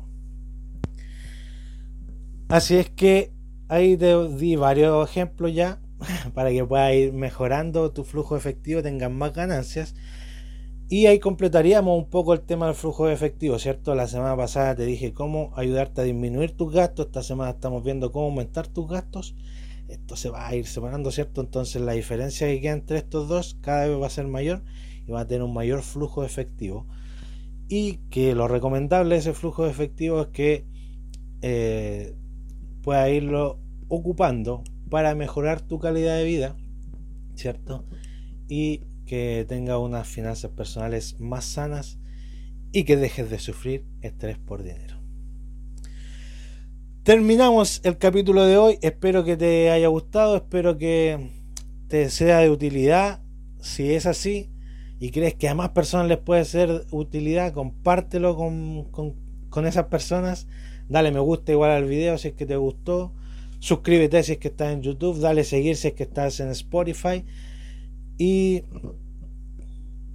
Así 2.49 2.75
es 2.77 2.89
que 2.89 3.31
ahí 3.67 3.95
te 3.95 4.27
di 4.29 4.55
varios 4.55 5.09
ejemplos 5.09 5.53
ya 5.53 5.79
para 6.33 6.49
que 6.51 6.65
puedas 6.65 6.93
ir 6.93 7.13
mejorando 7.13 7.91
tu 7.91 8.03
flujo 8.03 8.35
efectivo, 8.35 8.81
tengas 8.81 9.11
más 9.11 9.33
ganancias. 9.33 9.95
Y 10.91 11.05
ahí 11.05 11.19
completaríamos 11.19 11.95
un 11.95 12.09
poco 12.09 12.33
el 12.33 12.41
tema 12.41 12.65
del 12.65 12.73
flujo 12.73 13.07
efectivo, 13.09 13.59
¿cierto? 13.59 13.93
La 13.93 14.07
semana 14.07 14.35
pasada 14.35 14.75
te 14.75 14.87
dije 14.87 15.13
cómo 15.13 15.53
ayudarte 15.55 16.01
a 16.01 16.03
disminuir 16.03 16.57
tus 16.57 16.73
gastos. 16.73 17.05
Esta 17.05 17.21
semana 17.21 17.51
estamos 17.51 17.83
viendo 17.83 18.11
cómo 18.11 18.25
aumentar 18.25 18.67
tus 18.67 18.89
gastos. 18.89 19.35
Esto 19.87 20.15
se 20.15 20.31
va 20.31 20.47
a 20.47 20.55
ir 20.55 20.65
separando, 20.65 21.11
¿cierto? 21.11 21.41
Entonces 21.41 21.83
la 21.83 21.91
diferencia 21.91 22.47
que 22.47 22.59
queda 22.59 22.73
entre 22.73 22.97
estos 22.97 23.27
dos 23.27 23.55
cada 23.61 23.85
vez 23.85 24.01
va 24.01 24.07
a 24.07 24.09
ser 24.09 24.25
mayor 24.25 24.63
y 25.05 25.11
va 25.11 25.21
a 25.21 25.27
tener 25.27 25.43
un 25.43 25.53
mayor 25.53 25.83
flujo 25.83 26.23
efectivo. 26.23 26.87
Y 27.67 27.97
que 28.09 28.33
lo 28.33 28.47
recomendable 28.47 29.13
de 29.13 29.19
ese 29.19 29.33
flujo 29.33 29.67
efectivo 29.67 30.21
es 30.21 30.27
que 30.29 30.65
eh, 31.43 32.15
pueda 32.81 33.07
irlo 33.11 33.59
ocupando 33.89 34.63
para 34.89 35.13
mejorar 35.13 35.61
tu 35.61 35.77
calidad 35.77 36.17
de 36.17 36.23
vida, 36.23 36.57
¿cierto? 37.35 37.85
Y 38.47 38.88
que 39.09 39.43
tenga 39.49 39.79
unas 39.79 40.07
finanzas 40.07 40.51
personales 40.51 41.19
más 41.19 41.43
sanas 41.43 41.97
y 42.71 42.83
que 42.83 42.95
dejes 42.95 43.31
de 43.31 43.39
sufrir 43.39 43.83
estrés 44.03 44.37
por 44.37 44.61
dinero. 44.61 45.01
Terminamos 47.01 47.81
el 47.83 47.97
capítulo 47.97 48.45
de 48.45 48.57
hoy, 48.57 48.77
espero 48.83 49.23
que 49.23 49.35
te 49.35 49.71
haya 49.71 49.87
gustado, 49.87 50.35
espero 50.35 50.77
que 50.77 51.31
te 51.87 52.11
sea 52.11 52.37
de 52.37 52.51
utilidad. 52.51 53.23
Si 53.59 53.91
es 53.91 54.05
así 54.05 54.51
y 54.99 55.09
crees 55.09 55.33
que 55.33 55.49
a 55.49 55.55
más 55.55 55.69
personas 55.69 56.07
les 56.07 56.19
puede 56.19 56.45
ser 56.45 56.85
utilidad, 56.91 57.51
compártelo 57.51 58.35
con, 58.35 58.91
con, 58.91 59.15
con 59.49 59.65
esas 59.65 59.85
personas. 59.85 60.45
Dale 60.87 61.11
me 61.11 61.19
gusta 61.19 61.51
igual 61.51 61.71
al 61.71 61.85
video 61.85 62.19
si 62.19 62.27
es 62.27 62.33
que 62.35 62.45
te 62.45 62.57
gustó. 62.57 63.11
Suscríbete 63.57 64.21
si 64.21 64.33
es 64.33 64.37
que 64.37 64.49
estás 64.49 64.71
en 64.71 64.83
YouTube, 64.83 65.19
dale 65.19 65.43
seguir 65.45 65.77
si 65.77 65.87
es 65.87 65.93
que 65.95 66.03
estás 66.03 66.39
en 66.41 66.49
Spotify 66.49 67.25
y 68.19 68.65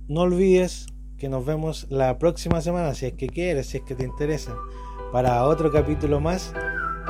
no 0.07 0.21
olvides 0.21 0.87
que 1.17 1.29
nos 1.29 1.45
vemos 1.45 1.87
la 1.89 2.19
próxima 2.19 2.61
semana 2.61 2.95
si 2.95 3.07
es 3.07 3.15
que 3.15 3.29
quieres, 3.29 3.69
si 3.69 3.79
es 3.79 3.83
que 3.83 3.95
te 3.95 4.05
interesa, 4.05 4.55
para 5.11 5.45
otro 5.45 5.73
capítulo 5.73 6.21
más 6.21 6.53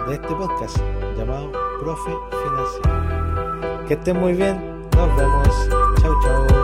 de 0.07 0.15
este 0.15 0.29
podcast 0.29 0.79
llamado 1.19 1.51
Profe 1.81 2.13
Financiero. 2.45 3.87
Que 3.89 3.95
estén 3.95 4.19
muy 4.19 4.35
bien, 4.35 4.89
nos 4.97 5.17
vemos. 5.17 5.49
Chau, 6.01 6.15
chau. 6.23 6.64